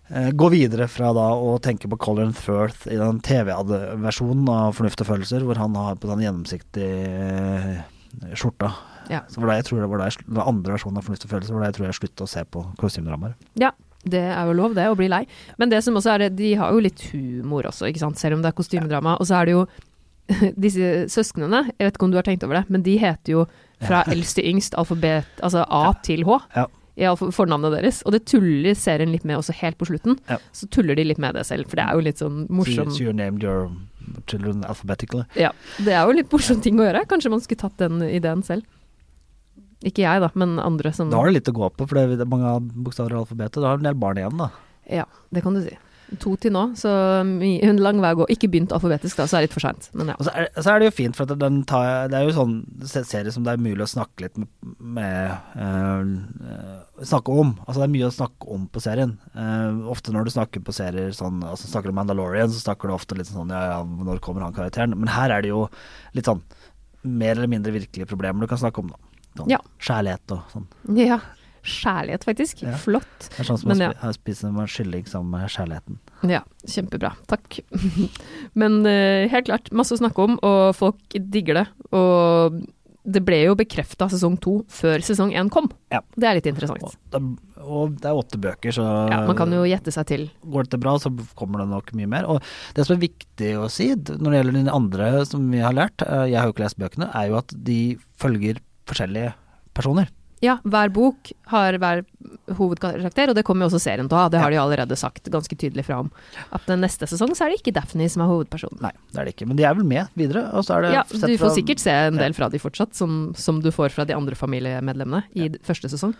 eh, 0.09 0.31
gå 0.37 0.49
videre 0.53 0.87
fra 0.89 1.11
da 1.17 1.27
å 1.37 1.55
tenke 1.61 1.89
på 1.91 1.97
Colin 2.01 2.33
Firth 2.37 2.87
i 2.89 2.97
den 2.97 3.19
TV-versjonen 3.25 4.49
av 4.53 4.73
Fornuft 4.77 5.01
og 5.05 5.09
følelser, 5.13 5.45
hvor 5.45 5.57
han 5.61 5.75
har 5.77 5.95
på 6.01 6.09
den 6.11 6.25
gjennomsiktige 6.25 6.89
eh, 7.05 8.33
skjorta. 8.37 8.73
Ja. 9.11 9.19
Så 9.29 9.41
var 9.41 9.51
det 9.51 9.59
jeg 9.59 9.67
tror 9.69 9.83
det 9.83 9.89
var 9.91 10.01
da 10.01 10.09
den 10.25 10.41
andre 10.41 10.73
versjonen 10.77 10.97
av 10.97 11.05
Fornuft 11.05 11.25
og 11.27 11.33
følelser, 11.35 11.53
var 11.53 11.65
da 11.65 11.69
jeg 11.69 11.77
tror 11.79 11.87
jeg 11.91 11.97
sluttet 11.99 12.25
å 12.25 12.29
se 12.31 12.45
på 12.49 12.63
kostymedramaer. 12.81 13.35
Ja, 13.61 13.69
det 14.05 14.21
er 14.29 14.47
jo 14.49 14.55
lov 14.57 14.77
det, 14.77 14.85
å 14.89 14.97
bli 14.97 15.09
lei. 15.11 15.23
Men 15.61 15.71
det 15.73 15.81
som 15.85 15.97
også 15.97 16.15
er 16.15 16.25
det, 16.25 16.35
de 16.39 16.53
har 16.59 16.73
jo 16.73 16.83
litt 16.83 17.01
humor 17.11 17.67
også, 17.71 17.89
ikke 17.89 18.03
sant, 18.03 18.21
selv 18.21 18.37
om 18.37 18.45
det 18.45 18.51
er 18.51 18.57
kostymedrama. 18.57 19.17
Og 19.19 19.29
så 19.29 19.39
er 19.39 19.49
det 19.49 19.55
jo 19.57 19.65
disse 20.65 21.05
søsknene, 21.13 21.65
jeg 21.75 21.89
vet 21.89 21.97
ikke 21.97 22.07
om 22.07 22.13
du 22.13 22.19
har 22.19 22.27
tenkt 22.27 22.45
over 22.47 22.59
det, 22.59 22.65
men 22.73 22.85
de 22.85 22.95
heter 23.01 23.35
jo 23.35 23.45
fra 23.83 24.05
eldst 24.11 24.39
til 24.39 24.47
yngst 24.53 24.77
alfabet, 24.79 25.27
altså 25.43 25.65
A 25.67 25.91
til 26.05 26.25
H. 26.27 26.39
Ja. 26.55 26.69
I 26.95 27.09
fornavnet 27.11 27.73
deres. 27.75 27.97
Og 28.07 28.13
det 28.15 28.21
tuller 28.31 28.71
serien 28.79 29.11
litt 29.11 29.25
med 29.27 29.35
også 29.35 29.51
helt 29.59 29.75
på 29.75 29.89
slutten. 29.89 30.15
Så 30.55 30.69
tuller 30.71 30.95
de 30.95 31.03
litt 31.03 31.19
med 31.19 31.35
det 31.35 31.43
selv, 31.43 31.67
for 31.67 31.75
det 31.75 31.83
er 31.83 31.97
jo 31.97 32.05
litt 32.05 32.21
sånn 32.23 32.45
morsom 32.47 32.87
So, 32.87 33.01
so 33.01 33.03
you 33.03 33.11
named 33.11 33.43
your 33.43 33.67
children 34.31 34.63
alphabetically. 34.63 35.25
Ja, 35.35 35.51
det 35.83 35.91
er 35.91 36.07
jo 36.07 36.15
litt 36.15 36.31
morsom 36.31 36.61
ting 36.63 36.79
å 36.79 36.87
gjøre. 36.87 37.03
Kanskje 37.11 37.33
man 37.33 37.43
skulle 37.43 37.65
tatt 37.65 37.75
den 37.83 37.99
ideen 38.07 38.45
selv. 38.47 38.63
Ikke 39.85 40.05
jeg, 40.05 40.21
da, 40.23 40.31
men 40.33 40.57
andre 40.61 40.91
som 40.95 41.11
Da 41.13 41.21
har 41.21 41.29
du 41.29 41.37
litt 41.37 41.51
å 41.51 41.55
gå 41.55 41.71
på, 41.77 41.85
for 41.85 41.97
det 41.99 42.23
er 42.23 42.29
mange 42.29 42.57
bokstaver 42.73 43.13
i 43.13 43.19
alfabetet. 43.21 43.61
Da 43.61 43.71
har 43.71 43.79
du 43.79 43.85
en 43.85 43.91
del 43.91 43.99
barn 44.01 44.21
igjen, 44.21 44.39
da. 44.41 44.51
Ja, 44.89 45.05
det 45.33 45.45
kan 45.45 45.57
du 45.57 45.61
si. 45.65 45.75
To 46.21 46.35
til 46.37 46.53
nå, 46.53 46.61
så 46.77 46.89
en 47.25 47.79
lang 47.81 47.97
vei 48.01 48.11
å 48.13 48.17
gå. 48.19 48.27
Ikke 48.33 48.49
begynt 48.53 48.73
alfabetisk, 48.75 49.17
da, 49.17 49.25
så 49.25 49.37
er 49.37 49.43
det 49.43 49.47
litt 49.47 49.55
for 49.55 49.65
seint. 49.65 49.87
Ja. 49.97 50.15
Så 50.21 50.33
så 50.61 50.73
er 50.73 50.81
det 50.81 50.89
jo 50.89 50.95
fint, 50.99 51.17
for 51.17 51.25
at 51.25 51.41
den 51.41 51.63
tar, 51.69 52.11
det 52.11 52.19
er 52.19 52.27
jo 52.27 52.35
sånn 52.35 52.59
serie 52.85 53.33
som 53.33 53.45
det 53.45 53.55
er 53.55 53.63
mulig 53.65 53.87
å 53.87 53.89
snakke 53.89 54.27
litt 54.27 54.37
med, 54.37 54.51
med 54.77 55.33
eh, 55.57 56.83
Snakke 57.09 57.33
om. 57.33 57.55
Altså 57.65 57.81
det 57.81 57.87
er 57.87 57.95
mye 57.95 58.09
å 58.09 58.13
snakke 58.13 58.51
om 58.53 58.67
på 58.71 58.83
serien. 58.85 59.17
Uh, 59.35 59.89
ofte 59.91 60.13
når 60.15 60.29
du 60.29 60.31
snakker 60.31 60.61
på 60.63 60.71
serier 60.71 61.09
sånn 61.11 61.41
Altså 61.43 61.67
snakker 61.67 61.91
du 61.91 61.91
om 61.91 61.97
Mandalorian, 61.99 62.53
så 62.53 62.61
snakker 62.61 62.87
du 62.87 62.95
ofte 62.95 63.17
litt 63.19 63.27
sånn 63.27 63.51
ja 63.51 63.65
ja, 63.73 63.81
når 63.83 64.21
kommer 64.23 64.45
han 64.45 64.55
karakteren? 64.55 64.95
Men 64.95 65.11
her 65.11 65.33
er 65.35 65.43
det 65.43 65.51
jo 65.51 65.65
litt 66.15 66.29
sånn 66.29 66.39
mer 67.03 67.35
eller 67.35 67.51
mindre 67.51 67.75
virkelige 67.75 68.07
problemer 68.09 68.45
du 68.45 68.49
kan 68.49 68.61
snakke 68.61 68.81
om, 68.81 68.93
da. 68.93 69.14
Sånn, 69.35 69.49
Ja. 69.51 69.59
Kjærlighet 69.79 70.31
og 70.37 70.41
sånn. 70.53 70.67
ja. 70.97 71.19
Kjærlighet, 71.65 72.21
faktisk. 72.27 72.59
Ja. 72.61 72.75
Flott. 72.77 73.23
Det 73.25 73.39
er 73.41 73.47
sånn 73.47 73.57
som 73.57 73.71
Men 73.71 73.95
å 73.97 74.11
spise 74.13 74.51
med 74.53 74.69
kylling 74.69 75.07
sammen 75.09 75.31
med 75.33 75.49
kjærligheten. 75.49 75.97
Ja, 76.29 76.43
kjempebra. 76.69 77.15
Takk. 77.25 77.57
Men 78.61 78.83
uh, 78.85 79.25
helt 79.31 79.47
klart, 79.49 79.71
masse 79.73 79.95
å 79.95 79.97
snakke 79.97 80.27
om, 80.27 80.35
og 80.45 80.75
folk 80.77 81.15
digger 81.17 81.57
det. 81.63 81.65
Og 81.97 82.59
det 83.05 83.21
ble 83.25 83.39
jo 83.47 83.55
bekrefta 83.57 84.07
sesong 84.13 84.37
to 84.41 84.59
før 84.69 85.01
sesong 85.05 85.33
én 85.37 85.49
kom. 85.53 85.71
Ja. 85.93 86.03
Det 86.17 86.29
er 86.29 86.37
litt 86.39 86.47
interessant. 86.49 86.85
Og 86.85 86.93
det, 87.13 87.21
og 87.65 87.97
det 88.01 88.09
er 88.11 88.21
åtte 88.21 88.39
bøker, 88.45 88.73
så 88.77 88.85
Ja, 89.09 89.23
man 89.25 89.37
kan 89.37 89.49
jo 89.53 89.65
gjette 89.65 89.93
seg 89.93 90.05
til. 90.09 90.27
går 90.45 90.65
dette 90.69 90.79
bra, 90.81 90.95
så 91.01 91.09
kommer 91.37 91.61
det 91.61 91.69
nok 91.73 91.91
mye 91.97 92.09
mer. 92.09 92.29
Og 92.29 92.41
det 92.77 92.85
som 92.85 92.95
er 92.97 93.07
viktig 93.07 93.51
å 93.61 93.65
si 93.73 93.89
når 93.95 94.29
det 94.29 94.39
gjelder 94.43 94.59
de 94.69 94.73
andre 94.77 95.11
som 95.25 95.49
vi 95.49 95.65
har 95.65 95.73
lært, 95.77 96.01
eh, 96.05 96.27
jeg 96.29 96.37
har 96.37 96.45
jo 96.49 96.53
ikke 96.53 96.65
lest 96.65 96.77
bøkene, 96.81 97.09
er 97.13 97.29
jo 97.33 97.37
at 97.41 97.53
de 97.65 97.79
følger 98.21 98.61
forskjellige 98.89 99.33
personer. 99.75 100.11
Ja, 100.43 100.57
hver 100.67 100.91
bok 100.93 101.31
har 101.49 101.77
hver 101.79 102.01
hovedkarakter, 102.57 103.31
og 103.31 103.37
det 103.37 103.43
kommer 103.47 103.65
jo 103.65 103.69
også 103.71 103.79
serien 103.81 104.09
til 104.09 104.17
å 104.17 104.25
ha. 104.25 104.31
Det 104.31 104.41
har 104.41 104.51
de 104.51 104.59
allerede 104.59 104.97
sagt 104.99 105.29
ganske 105.31 105.55
tydelig 105.57 105.85
fra 105.87 106.01
om. 106.03 106.09
At 106.53 106.67
neste 106.77 107.07
sesong 107.09 107.31
så 107.37 107.45
er 107.45 107.53
det 107.53 107.61
ikke 107.61 107.73
Daphne 107.77 108.07
som 108.11 108.25
er 108.25 108.29
hovedpersonen. 108.29 108.81
Nei, 108.83 108.91
det 109.13 109.21
er 109.21 109.29
det 109.29 109.35
ikke. 109.35 109.47
Men 109.49 109.59
de 109.59 109.65
er 109.65 109.77
vel 109.77 109.87
med 109.87 110.11
videre. 110.19 110.43
Og 110.53 110.67
så 110.67 110.77
er 110.77 110.85
det 110.85 110.93
Ja, 110.97 111.03
du 111.07 111.17
får 111.23 111.37
fra- 111.39 111.53
sikkert 111.55 111.81
se 111.81 111.95
en 112.11 112.19
del 112.19 112.35
fra 112.37 112.49
de 112.51 112.61
fortsatt, 112.61 112.93
som, 112.97 113.33
som 113.39 113.61
du 113.63 113.71
får 113.73 113.95
fra 113.95 114.05
de 114.05 114.17
andre 114.17 114.35
familiemedlemmene 114.37 115.23
i 115.33 115.47
ja. 115.47 115.61
første 115.65 115.89
sesong. 115.95 116.13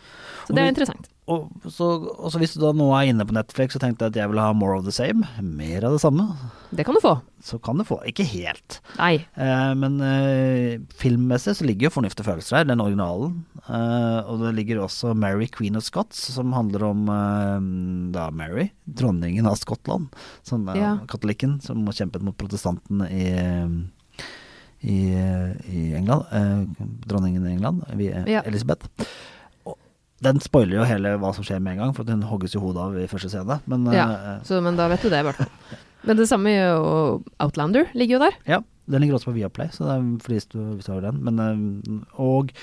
Så 0.46 0.54
det 0.54 0.62
er 0.64 0.72
interessant. 0.72 1.08
Og 1.26 1.48
så, 1.74 1.86
og 2.22 2.28
så 2.30 2.38
hvis 2.38 2.52
du 2.54 2.60
da 2.62 2.70
nå 2.78 2.86
er 2.94 3.08
inne 3.10 3.26
på 3.26 3.34
Netflix 3.34 3.74
og 3.74 3.82
tenkte 3.82 4.06
at 4.12 4.18
jeg 4.20 4.30
vil 4.30 4.38
ha 4.38 4.52
more 4.54 4.76
of 4.78 4.84
the 4.86 4.94
same, 4.94 5.26
mer 5.42 5.82
av 5.88 5.96
det 5.96 6.02
samme, 6.04 6.22
Det 6.70 6.86
kan 6.86 6.94
du 6.94 7.02
få. 7.02 7.16
så 7.42 7.58
kan 7.66 7.80
du 7.82 7.84
få. 7.84 7.98
Ikke 8.06 8.22
helt. 8.30 8.78
Nei. 9.00 9.26
Eh, 9.34 9.72
men 9.74 9.96
eh, 10.06 10.78
filmmessig 11.02 11.56
så 11.58 11.66
ligger 11.66 11.88
jo 11.90 11.94
Fornuft 11.96 12.22
og 12.22 12.28
følelser 12.30 12.60
her, 12.60 12.68
den 12.70 12.84
originalen. 12.84 13.40
Eh, 13.66 14.20
og 14.30 14.44
det 14.46 14.54
ligger 14.60 14.84
også 14.86 15.16
Mary 15.18 15.48
Queen 15.50 15.76
of 15.82 15.88
Scots, 15.88 16.22
som 16.36 16.54
handler 16.54 16.86
om 16.92 17.10
eh, 17.10 17.58
da 18.14 18.30
Mary, 18.30 18.70
dronningen 18.86 19.50
av 19.50 19.58
Skottland. 19.58 20.14
Sånn, 20.46 20.70
eh, 20.76 20.78
Ja. 20.84 20.94
Katolikken 21.10 21.58
som 21.66 21.82
kjempet 21.90 22.22
mot 22.22 22.38
protestantene 22.38 23.10
i, 23.10 23.26
i, 24.86 25.00
i 25.74 25.94
England. 25.98 26.30
Eh, 26.30 26.86
dronningen 27.10 27.48
i 27.50 27.56
England. 27.58 27.82
Elisabeth. 28.46 28.86
Den 30.26 30.42
spoiler 30.44 30.80
jo 30.80 30.86
hele 30.90 31.16
hva 31.22 31.32
som 31.36 31.46
skjer 31.46 31.62
med 31.62 31.76
en 31.76 31.84
gang, 31.84 31.96
for 31.98 32.10
hun 32.10 32.24
hogges 32.26 32.56
jo 32.58 32.64
hodet 32.64 32.82
av 32.82 32.96
i 33.00 33.10
første 33.12 33.32
scene. 33.32 33.60
Men 33.70 33.90
Ja, 33.94 34.06
uh, 34.10 34.38
så, 34.48 34.62
men 34.66 34.80
da 34.80 34.90
vet 34.92 35.06
du 35.06 35.12
det, 35.12 35.22
i 35.22 35.28
hvert 35.28 35.44
fall. 35.44 35.82
Men 36.06 36.20
det 36.20 36.28
samme 36.30 36.54
gjør 36.54 36.72
jo 36.72 36.96
Outlander, 37.42 37.88
ligger 37.98 38.20
jo 38.20 38.26
der. 38.28 38.36
Ja, 38.50 38.60
den 38.86 39.02
ligger 39.02 39.18
også 39.18 39.32
på 39.32 39.40
Viaplay, 39.40 39.72
så 39.74 39.88
det 39.88 39.96
er 39.96 40.04
fordi 40.22 40.40
du, 40.52 40.60
hvis 40.76 40.86
du 40.86 40.92
har 40.94 41.02
den. 41.08 41.24
Men, 41.26 41.42
eh, 41.42 42.20
og 42.22 42.54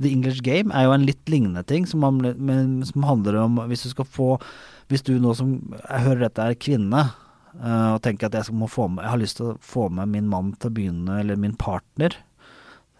The 0.00 0.10
English 0.10 0.42
Game 0.42 0.74
er 0.74 0.88
jo 0.88 0.96
en 0.96 1.06
litt 1.06 1.30
lignende 1.30 1.62
ting, 1.66 1.86
som, 1.86 2.02
man, 2.02 2.18
men, 2.38 2.80
som 2.86 3.06
handler 3.06 3.38
om 3.44 3.62
hvis 3.70 3.86
du 3.86 3.94
skal 3.94 4.08
få 4.08 4.36
Hvis 4.88 5.02
du 5.04 5.18
nå 5.20 5.34
som 5.36 5.50
jeg 5.76 6.00
hører 6.06 6.22
dette 6.22 6.40
er 6.40 6.54
kvinne, 6.56 7.02
eh, 7.60 7.90
og 7.92 8.00
tenker 8.00 8.30
at 8.30 8.38
jeg, 8.38 8.54
med, 8.56 8.72
jeg 8.72 9.10
har 9.12 9.20
lyst 9.20 9.36
til 9.36 9.50
å 9.50 9.58
få 9.60 9.90
med 9.92 10.08
min 10.08 10.30
mann 10.32 10.54
til 10.56 10.70
å 10.70 10.76
begynne, 10.78 11.18
eller 11.20 11.36
min 11.36 11.52
partner 11.60 12.16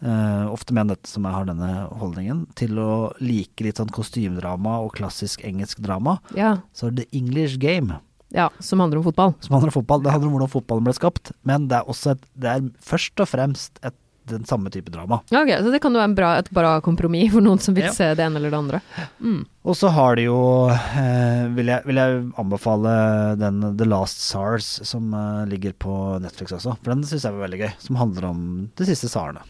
eh, 0.03 0.45
ofte 0.53 0.75
menn 0.77 0.93
som 1.05 1.25
jeg 1.25 1.33
har 1.35 1.45
denne 1.49 1.71
holdningen, 2.01 2.47
til 2.55 2.79
å 2.79 3.13
like 3.21 3.65
litt 3.65 3.77
sånn 3.81 3.91
kostymedrama 3.95 4.79
og 4.85 4.93
klassisk 4.99 5.45
engelsk 5.45 5.79
drama, 5.85 6.19
Ja, 6.37 6.59
så 6.75 6.91
The 6.95 7.07
English 7.13 7.59
Game 7.59 8.01
ja 8.31 8.51
som 8.61 8.81
handler 8.81 8.99
om 8.99 9.05
fotball. 9.07 9.33
som 9.41 9.55
handler 9.55 9.71
om 9.71 9.73
fotball. 9.79 10.03
Det 10.05 10.11
handler 10.13 10.29
om 10.29 10.35
hvordan 10.37 10.51
fotballen 10.53 10.85
ble 10.85 10.93
skapt, 10.93 11.31
men 11.49 11.67
det 11.71 11.79
er 11.79 11.89
også 11.89 12.11
et, 12.13 12.27
det 12.37 12.51
er 12.51 12.67
først 12.85 13.23
og 13.25 13.29
fremst 13.31 13.79
et, 13.83 13.95
den 14.29 14.45
samme 14.45 14.69
type 14.69 14.91
drama. 14.93 15.23
Ja, 15.33 15.41
ok, 15.41 15.49
Så 15.65 15.71
det 15.73 15.81
kan 15.81 15.95
jo 15.97 15.99
være 16.03 16.11
en 16.11 16.15
bra, 16.19 16.35
et 16.37 16.51
bra 16.53 16.75
kompromiss 16.85 17.33
for 17.33 17.41
noen 17.41 17.59
som 17.59 17.73
vil 17.73 17.85
Ja. 17.89 17.93
se 17.97 18.11
det 18.15 18.21
ene 18.27 18.37
eller 18.37 18.51
det 18.53 18.59
andre. 18.59 18.81
Mm. 19.25 19.47
Og 19.65 19.75
så 19.81 19.89
har 19.89 20.17
de 20.17 20.27
jo, 20.27 20.69
eh, 20.69 21.49
vil, 21.57 21.67
jeg, 21.73 21.83
vil 21.89 21.97
jeg 21.97 22.33
anbefale 22.37 23.39
den 23.41 23.63
The 23.79 23.87
Last 23.89 24.21
SARS, 24.21 24.83
som 24.85 25.15
eh, 25.15 25.47
ligger 25.49 25.73
på 25.73 26.21
Netflix 26.21 26.53
også. 26.53 26.77
For 26.83 26.93
den 26.93 27.05
syns 27.09 27.25
jeg 27.25 27.33
var 27.33 27.49
veldig 27.49 27.61
gøy. 27.65 27.73
Som 27.81 27.97
handler 27.97 28.29
om 28.29 28.69
de 28.77 28.85
siste 28.85 29.09
tsarene 29.09 29.41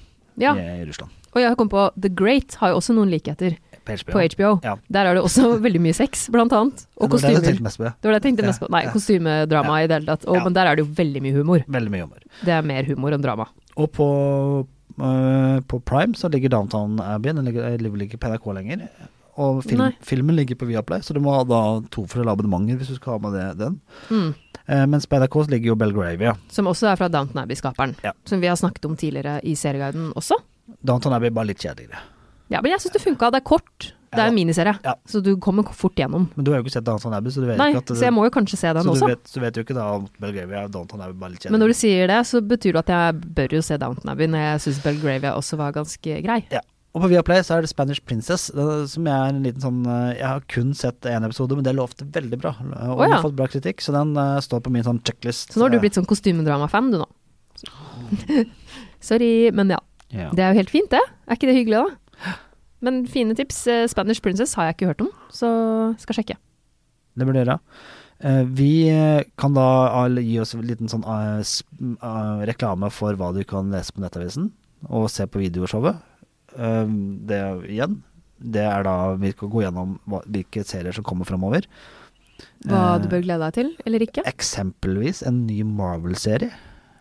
Ja, 0.43 0.55
i, 0.55 0.85
Russland. 0.89 1.11
og 1.35 1.41
jeg 1.43 1.57
kom 1.61 1.71
på 1.73 1.89
The 2.01 2.11
Great 2.15 2.55
har 2.61 2.73
jo 2.73 2.79
også 2.81 2.95
noen 2.97 3.11
likheter 3.13 3.57
På 3.89 3.97
HBO. 3.97 4.13
på 4.13 4.23
HBO. 4.35 4.51
Ja. 4.65 4.77
Der 4.93 5.09
er 5.09 5.19
det 5.19 5.23
også 5.25 5.51
veldig 5.67 5.81
mye 5.83 5.97
sex, 5.97 6.27
blant 6.33 6.53
annet. 6.53 6.85
Og 7.01 7.11
kostymer. 7.15 7.41
Det 7.41 8.05
var 8.05 8.15
det 8.15 8.19
jeg 8.19 8.27
tenkte 8.27 8.47
mest 8.47 8.61
på. 8.63 8.71
Nei, 8.75 8.85
kostymedrama 8.93 9.83
i 9.83 9.89
det 9.91 10.01
hele 10.01 10.11
tatt. 10.13 10.27
Og. 10.29 10.41
Men 10.45 10.57
der 10.57 10.71
er 10.71 10.79
det 10.79 10.85
jo 10.85 10.91
veldig 10.99 11.23
mye 11.25 11.37
humor. 11.41 11.65
Veldig 11.67 11.95
mye 11.95 12.07
humor. 12.07 12.25
Det 12.45 12.53
er 12.55 12.67
mer 12.69 12.89
humor 12.91 13.17
enn 13.17 13.25
drama. 13.25 13.49
Og 13.79 13.89
på, 13.97 14.09
uh, 15.01 15.59
på 15.71 15.81
Prime 15.89 16.19
så 16.19 16.31
ligger 16.33 16.53
Downtown 16.53 17.01
Abbey. 17.01 17.33
Den 17.33 17.49
ligger, 17.49 17.79
ligger 17.81 18.09
ikke 18.11 18.21
på 18.21 18.33
NRK 18.35 18.51
lenger. 18.61 18.89
Og 19.39 19.61
film, 19.63 19.85
filmen 20.03 20.35
ligger 20.35 20.59
på 20.59 20.67
Viaplay, 20.67 21.01
så 21.07 21.15
du 21.15 21.21
må 21.23 21.31
ha 21.37 21.45
da 21.47 21.61
to 21.95 22.03
forskjellige 22.11 22.35
abonnementer 22.35 22.81
hvis 22.81 22.91
du 22.91 22.97
skal 22.99 23.15
ha 23.17 23.19
med 23.29 23.37
det, 23.39 23.47
den. 23.61 23.77
Mm. 24.11 24.35
Eh, 24.69 24.85
mens 24.91 25.07
på 25.07 25.17
NRK 25.23 25.37
ligger 25.55 25.71
jo 25.73 25.77
Belgravia. 25.81 26.35
Som 26.53 26.67
også 26.67 26.91
er 26.91 26.99
fra 27.01 27.09
Downton 27.09 27.41
Abbey-skaperen. 27.45 27.95
Ja. 28.05 28.13
Som 28.29 28.43
vi 28.43 28.51
har 28.51 28.59
snakket 28.59 28.85
om 28.91 28.97
tidligere 28.99 29.39
i 29.47 29.55
Serieguiden 29.57 30.11
også. 30.19 30.37
Downton 30.85 31.15
Abbey 31.17 31.31
er 31.31 31.37
bare 31.39 31.49
litt 31.53 31.63
kjedeligere. 31.63 32.03
Ja, 32.51 32.61
men 32.65 32.73
jeg 32.73 32.81
syns 32.83 32.93
det 32.99 33.03
funka. 33.05 33.31
Det 33.31 33.41
er 33.43 33.47
kort. 33.47 33.93
Det 34.09 34.23
er 34.25 34.31
en 34.31 34.35
miniserie, 34.35 34.73
Ja. 34.85 34.95
så 35.07 35.21
du 35.23 35.35
kommer 35.37 35.69
fort 35.77 35.95
gjennom. 36.01 36.31
Men 36.35 36.45
du 36.45 36.51
har 36.51 36.59
jo 36.61 36.65
ikke 36.65 36.73
sett 36.79 36.85
Downton 36.85 37.13
Abbey, 37.13 37.29
så 37.31 37.43
du 37.43 37.47
vet 37.47 37.59
Nei, 37.61 37.67
ikke 37.75 37.83
at 37.85 37.91
Nei, 37.93 37.97
så 38.01 38.05
jeg 38.07 38.15
må 38.17 38.25
jo 38.25 38.31
kanskje 38.33 38.57
se 38.57 38.71
den 38.73 38.83
så 38.87 38.91
også. 38.95 39.01
du 39.05 39.13
vet, 39.13 39.25
så 39.29 39.41
vet 39.43 39.55
du 39.55 39.61
ikke 39.61 39.75
da 39.77 39.85
om 39.99 40.07
Belgravia 40.19 40.63
og 40.65 40.71
Downton 40.73 41.03
Abbey 41.05 41.19
bare 41.21 41.31
litt 41.35 41.43
kjedelig. 41.43 41.53
Men 41.53 41.61
når 41.61 41.69
du 41.69 41.77
sier 41.77 42.07
det, 42.09 42.17
så 42.27 42.41
betyr 42.41 42.73
det 42.73 42.81
at 42.89 42.93
jeg 42.95 43.21
bør 43.37 43.53
jo 43.59 43.61
se 43.69 43.77
Downton 43.77 44.09
Abbey 44.15 44.27
når 44.33 44.39
jeg 44.47 44.63
syns 44.65 44.81
Belgravia 44.83 45.35
også 45.37 45.59
var 45.61 45.73
ganske 45.77 46.23
grei. 46.25 46.39
ja. 46.51 46.61
Og 46.99 47.05
på 47.05 47.13
Viaplay 47.13 47.45
så 47.47 47.55
er 47.55 47.63
det 47.63 47.71
Spanish 47.71 48.03
Princess, 48.03 48.49
som 48.51 49.05
jeg 49.07 49.15
er 49.15 49.31
en 49.31 49.45
liten 49.45 49.63
sånn 49.63 49.85
eh, 49.87 50.17
Jeg 50.17 50.27
har 50.27 50.41
kun 50.51 50.73
sett 50.75 51.07
én 51.07 51.23
episode, 51.23 51.55
men 51.55 51.63
det 51.63 51.77
lovte 51.79 52.09
veldig 52.17 52.41
bra. 52.43 52.57
Og 52.59 52.99
oh, 52.99 53.05
ja. 53.07 53.13
har 53.15 53.23
fått 53.23 53.37
bra 53.39 53.47
kritikk, 53.51 53.85
så 53.85 53.95
den 53.95 54.17
uh, 54.19 54.41
står 54.43 54.65
på 54.65 54.73
min 54.75 54.83
sånn 54.87 54.99
checklist. 55.07 55.55
Så 55.55 55.61
nå 55.61 55.69
har 55.69 55.77
du 55.77 55.79
blitt 55.85 55.95
sånn 55.95 56.09
kostymedrama-fan, 56.11 56.91
du 56.91 56.99
nå. 57.05 57.07
Sorry, 59.09 59.31
men 59.55 59.71
ja. 59.77 59.79
ja. 60.11 60.33
Det 60.35 60.43
er 60.43 60.51
jo 60.51 60.63
helt 60.65 60.75
fint, 60.75 60.91
det. 60.91 61.05
Er 61.29 61.39
ikke 61.39 61.53
det 61.53 61.57
hyggelig, 61.61 61.85
da? 61.87 62.35
Men 62.83 63.05
fine 63.11 63.39
tips. 63.39 63.63
Eh, 63.71 63.87
Spanish 63.91 64.23
Princess 64.25 64.59
har 64.59 64.69
jeg 64.69 64.79
ikke 64.79 64.91
hørt 64.91 65.07
om, 65.07 65.15
så 65.35 65.49
skal 66.03 66.19
sjekke. 66.19 66.39
Det 67.19 67.27
burde 67.27 67.45
dere. 67.45 67.59
Eh, 68.19 68.43
vi 68.43 68.89
eh, 68.91 69.23
kan 69.39 69.55
da 69.55 70.07
gi 70.19 70.39
oss 70.43 70.57
en 70.57 70.67
liten 70.67 70.91
sånn 70.91 71.07
eh, 71.07 71.39
eh, 71.43 72.45
reklame 72.51 72.91
for 72.91 73.15
hva 73.19 73.31
du 73.35 73.45
kan 73.47 73.71
lese 73.75 73.95
på 73.95 74.03
Nettavisen, 74.03 74.51
og 74.91 75.07
se 75.15 75.27
på 75.31 75.43
videoshowet. 75.43 76.03
Eh, 76.59 76.93
det 77.31 77.41
igjen, 77.71 78.01
det 78.39 78.65
er 78.67 78.87
da 78.87 78.97
vi 79.19 79.33
skal 79.35 79.51
gå 79.53 79.65
gjennom 79.65 79.97
hva, 80.09 80.23
hvilke 80.27 80.65
serier 80.67 80.95
som 80.95 81.07
kommer 81.07 81.29
framover. 81.29 81.67
Hva 82.67 82.95
Eh, 82.95 83.03
du 83.03 83.09
bør 83.11 83.23
glede 83.25 83.43
deg 83.47 83.55
til, 83.57 83.71
eller 83.87 84.05
ikke. 84.05 84.25
Eksempelvis 84.29 85.23
en 85.27 85.45
ny 85.47 85.63
Marvel-serie. 85.67 86.51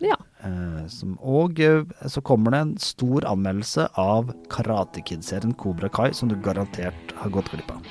Ja. 0.02 0.18
Eh, 0.46 0.84
som, 0.94 1.16
og 1.22 1.60
eh, 1.60 1.86
så 2.10 2.22
kommer 2.22 2.54
det 2.54 2.60
en 2.62 2.76
stor 2.82 3.26
anmeldelse 3.26 3.88
av 3.98 4.34
Karate 4.54 5.02
Kid-serien 5.06 5.56
Kobra 5.58 5.90
Kai, 5.90 6.12
som 6.14 6.30
du 6.30 6.38
garantert 6.42 7.16
har 7.18 7.34
gått 7.34 7.50
glipp 7.54 7.72
av. 7.74 7.86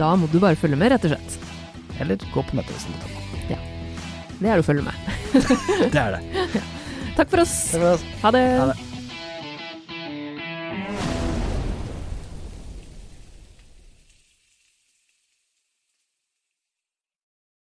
Da 0.00 0.14
må 0.16 0.28
du 0.32 0.40
bare 0.42 0.58
følge 0.58 0.76
med, 0.80 0.92
rett 0.92 1.08
og 1.08 1.14
slett. 1.14 1.38
Eller 2.00 2.20
gå 2.34 2.44
på 2.44 2.58
Nettavisen. 2.58 2.94
Det 4.38 4.46
er 4.46 4.60
å 4.60 4.66
følge 4.66 4.84
med. 4.86 4.94
Det 5.94 5.98
er 5.98 6.18
det. 6.18 6.62
Takk 7.18 7.32
for 7.32 7.42
oss. 7.42 7.56
Takk 7.72 7.80
for 7.80 7.94
oss. 7.96 8.06
Ha 8.22 8.36
det. 8.36 8.44
ha 8.60 8.68
det. 8.70 8.87